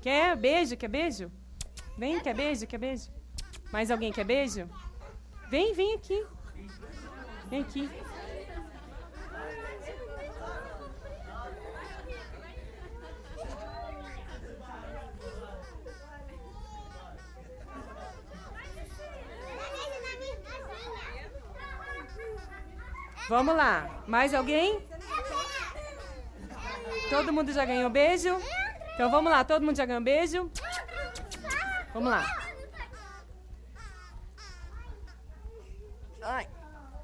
[0.00, 0.76] Quer beijo?
[0.76, 1.32] Quer beijo?
[1.98, 2.66] Vem, quer beijo?
[2.66, 3.10] Quer beijo?
[3.72, 4.68] Mais alguém quer beijo?
[5.50, 6.24] Vem, vem aqui.
[7.50, 7.90] Vem aqui.
[23.28, 24.04] Vamos lá.
[24.06, 24.80] Mais alguém?
[27.10, 28.36] Todo mundo já ganhou beijo?
[28.94, 30.50] Então vamos lá, todo mundo já ganhou beijo?
[31.92, 32.24] Vamos lá.
[36.22, 36.48] Ai,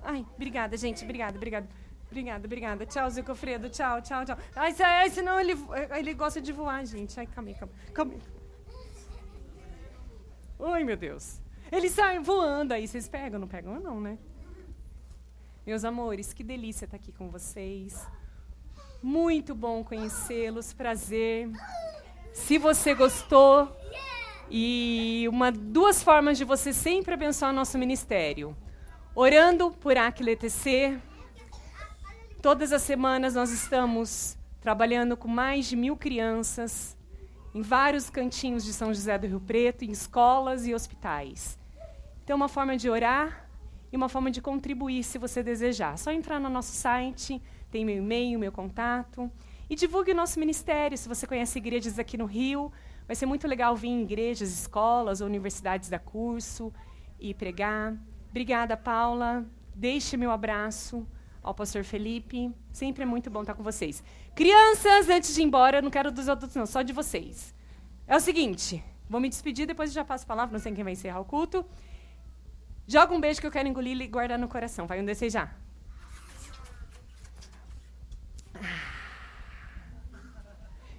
[0.02, 1.68] ai, obrigada, gente, obrigada, obrigada.
[2.10, 2.84] Obrigada, obrigada.
[2.84, 3.70] Tchau, Zico Fredo.
[3.70, 4.36] Tchau, tchau, tchau.
[4.54, 5.54] Ai, ai, senão ele,
[5.96, 7.18] ele gosta de voar, gente.
[7.18, 7.74] Ai, calma aí, calma.
[7.94, 8.14] Calma.
[10.60, 11.40] Ai, meu Deus.
[11.70, 12.86] Ele sai voando aí.
[12.86, 13.40] Vocês pegam?
[13.40, 14.18] Não pegam, não, né?
[15.64, 18.04] Meus amores, que delícia estar aqui com vocês.
[19.00, 21.48] Muito bom conhecê-los, prazer.
[22.32, 23.70] Se você gostou,
[24.50, 28.56] e uma, duas formas de você sempre abençoar nosso ministério.
[29.14, 30.98] Orando por Aquila ETC.
[32.42, 36.96] Todas as semanas nós estamos trabalhando com mais de mil crianças
[37.54, 41.56] em vários cantinhos de São José do Rio Preto, em escolas e hospitais.
[42.24, 43.48] Então, uma forma de orar
[43.92, 45.98] e uma forma de contribuir, se você desejar.
[45.98, 49.30] Só entrar no nosso site, tem meu e-mail, meu contato.
[49.68, 50.96] E divulgue o nosso ministério.
[50.96, 52.72] Se você conhece igrejas aqui no Rio,
[53.06, 56.72] vai ser muito legal vir em igrejas, escolas ou universidades da curso
[57.20, 57.94] e pregar.
[58.30, 59.44] Obrigada, Paula.
[59.74, 61.06] Deixe meu abraço
[61.42, 62.50] ao pastor Felipe.
[62.72, 64.02] Sempre é muito bom estar com vocês.
[64.34, 67.54] Crianças, antes de ir embora, não quero dos adultos, não, só de vocês.
[68.06, 70.82] É o seguinte, vou me despedir, depois eu já passo a palavra, não sei quem
[70.82, 71.64] vai encerrar o culto.
[72.86, 74.86] Joga um beijo que eu quero engolir e guardar no coração.
[74.86, 75.58] Vai um desejar.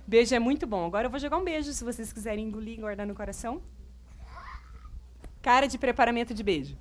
[0.07, 0.86] Beijo é muito bom.
[0.86, 3.61] Agora eu vou jogar um beijo, se vocês quiserem engolir e guardar no coração.
[5.41, 6.77] Cara de preparamento de beijo.